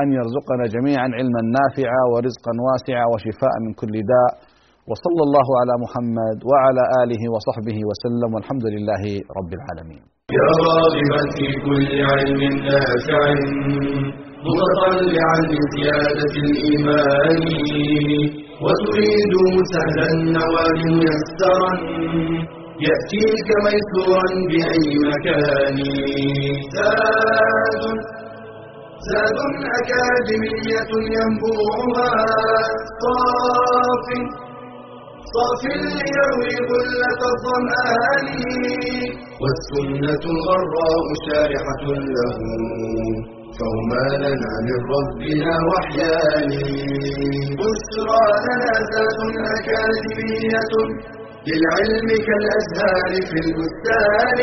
أن 0.00 0.06
يرزقنا 0.18 0.64
جميعا 0.74 1.08
علما 1.18 1.40
نافعا 1.58 2.02
ورزقا 2.12 2.52
واسعا 2.66 3.04
وشفاء 3.12 3.54
من 3.64 3.72
كل 3.80 3.94
داء. 4.12 4.32
وصلى 4.90 5.22
الله 5.28 5.48
على 5.60 5.74
محمد 5.84 6.38
وعلى 6.50 6.82
آله 7.02 7.22
وصحبه 7.34 7.78
وسلم 7.88 8.30
والحمد 8.34 8.66
لله 8.74 9.02
رب 9.38 9.50
العالمين. 9.58 10.02
يا 10.38 10.48
راغبا 10.68 11.22
في 11.36 11.46
كل 11.66 11.90
علم 12.10 12.40
نافع 12.68 13.22
متطلعا 14.46 15.36
لزيادة 15.52 16.32
الإيمان. 16.44 18.43
وتريد 18.62 19.34
سهلا 19.72 20.06
النوال 20.14 20.80
ميسرا 20.98 21.72
يأتيك 22.86 23.48
ميسورا 23.66 24.28
بأي 24.50 24.88
مكان. 25.10 25.78
زاد 26.74 27.82
زاد 29.08 29.38
أكاديمية 29.78 30.90
ينبوعها. 31.16 32.10
صاف 33.02 34.06
صاف 35.34 35.62
ليروي 35.64 36.54
غلة 36.70 37.20
الظمآن. 37.32 38.28
والسنة 39.42 40.24
الغراء 40.34 41.06
شارحة 41.26 41.84
له. 42.14 42.36
فهما 43.58 44.04
لنا 44.24 44.52
من 44.68 44.78
ربنا 44.96 45.52
وحيان 45.70 46.50
بشرى 47.60 48.24
لنا 48.46 48.72
ذات 48.92 49.18
أكاديمية 49.56 50.72
للعلم 51.48 52.08
كالأزهار 52.26 53.10
في 53.30 53.38
البستان. 53.44 54.38